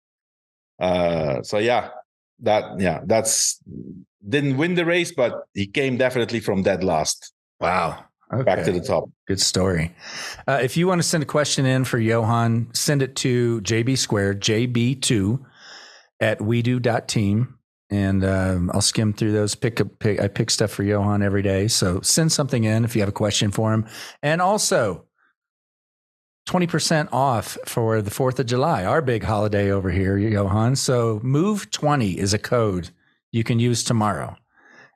uh, 0.80 1.42
so 1.44 1.58
yeah, 1.58 1.90
that 2.44 2.64
yeah, 2.80 3.00
that's 3.06 3.62
didn't 4.28 4.58
win 4.58 4.76
the 4.76 4.84
race, 4.86 5.14
but 5.16 5.34
he 5.54 5.66
came 5.68 5.96
definitely 5.98 6.42
from 6.42 6.64
dead 6.64 6.84
last 6.84 7.32
wow. 7.60 8.04
Okay. 8.34 8.44
back 8.44 8.66
to 8.66 8.72
the 8.72 8.82
top. 8.82 9.06
Good 9.28 9.40
story. 9.40 9.94
Uh, 10.48 10.60
if 10.62 10.76
you 10.76 10.88
want 10.88 11.00
to 11.00 11.08
send 11.08 11.22
a 11.24 11.28
question 11.28 11.66
in 11.66 11.86
for 11.86 12.00
Johan, 12.00 12.68
send 12.74 13.02
it 13.04 13.16
to 13.18 13.62
JB 13.62 13.98
Squared, 13.98 14.42
JB2 14.42 15.40
at 16.20 16.40
wedo.team. 16.40 17.56
And 17.90 18.26
um, 18.26 18.72
I'll 18.74 18.82
skim 18.82 19.14
through 19.14 19.32
those. 19.32 19.54
Pick 19.54 19.80
up, 19.80 20.00
pick, 20.00 20.20
I 20.20 20.28
pick 20.28 20.50
stuff 20.50 20.72
for 20.72 20.84
Johan 20.84 21.22
every 21.22 21.44
day. 21.44 21.68
So 21.68 22.02
send 22.02 22.32
something 22.32 22.64
in 22.64 22.84
if 22.84 22.96
you 22.96 23.02
have 23.02 23.10
a 23.10 23.14
question 23.14 23.52
for 23.52 23.74
him. 23.74 23.86
And 24.24 24.42
also, 24.42 25.06
20% 26.48 27.10
off 27.12 27.58
for 27.66 28.02
the 28.02 28.12
4th 28.12 28.40
of 28.40 28.46
July, 28.46 28.86
our 28.86 29.02
big 29.02 29.24
holiday 29.24 29.72
over 29.72 29.90
here, 29.90 30.18
Johan. 30.18 30.76
So 30.76 31.20
move 31.24 31.72
20 31.72 32.20
is 32.20 32.34
a 32.34 32.40
code 32.40 32.92
you 33.32 33.44
can 33.44 33.60
use 33.60 33.84
tomorrow 33.84 34.36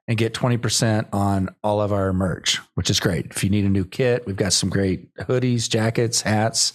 and 0.07 0.17
get 0.17 0.33
20% 0.33 1.07
on 1.11 1.49
all 1.63 1.81
of 1.81 1.91
our 1.91 2.13
merch, 2.13 2.59
which 2.75 2.89
is 2.89 2.99
great. 2.99 3.27
If 3.27 3.43
you 3.43 3.49
need 3.49 3.65
a 3.65 3.69
new 3.69 3.85
kit, 3.85 4.25
we've 4.25 4.35
got 4.35 4.53
some 4.53 4.69
great 4.69 5.13
hoodies, 5.17 5.69
jackets, 5.69 6.21
hats, 6.21 6.73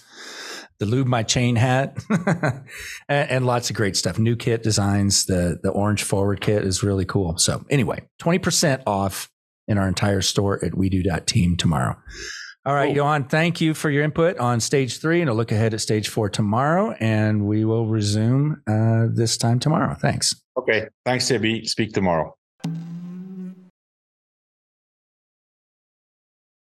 the 0.79 0.85
Lube 0.85 1.07
My 1.07 1.23
Chain 1.23 1.55
hat, 1.55 1.97
and, 2.09 3.29
and 3.29 3.45
lots 3.45 3.69
of 3.69 3.75
great 3.75 3.95
stuff. 3.95 4.19
New 4.19 4.35
kit 4.35 4.63
designs. 4.63 5.25
The, 5.25 5.59
the 5.61 5.69
orange 5.69 6.03
forward 6.03 6.41
kit 6.41 6.63
is 6.63 6.83
really 6.83 7.05
cool. 7.05 7.37
So, 7.37 7.65
anyway, 7.69 8.03
20% 8.21 8.83
off 8.85 9.29
in 9.67 9.77
our 9.77 9.87
entire 9.87 10.21
store 10.21 10.63
at 10.63 10.75
we 10.75 10.89
wedo.team 10.89 11.57
tomorrow. 11.57 11.95
All 12.65 12.73
right, 12.73 12.87
Cool. 12.87 12.95
Johan, 12.95 13.25
thank 13.25 13.61
you 13.61 13.75
for 13.75 13.91
your 13.91 14.03
input 14.03 14.37
on 14.39 14.59
stage 14.59 14.99
three, 14.99 15.21
and 15.21 15.29
a 15.29 15.33
look 15.33 15.51
ahead 15.51 15.73
at 15.75 15.81
stage 15.81 16.09
four 16.09 16.29
tomorrow. 16.29 16.95
And 16.99 17.45
we 17.45 17.63
will 17.63 17.85
resume 17.85 18.61
uh, 18.67 19.05
this 19.13 19.37
time 19.37 19.59
tomorrow. 19.59 19.95
Thanks. 19.95 20.33
Okay, 20.57 20.87
thanks, 21.05 21.27
Tibby. 21.27 21.65
Speak 21.65 21.93
tomorrow. 21.93 22.35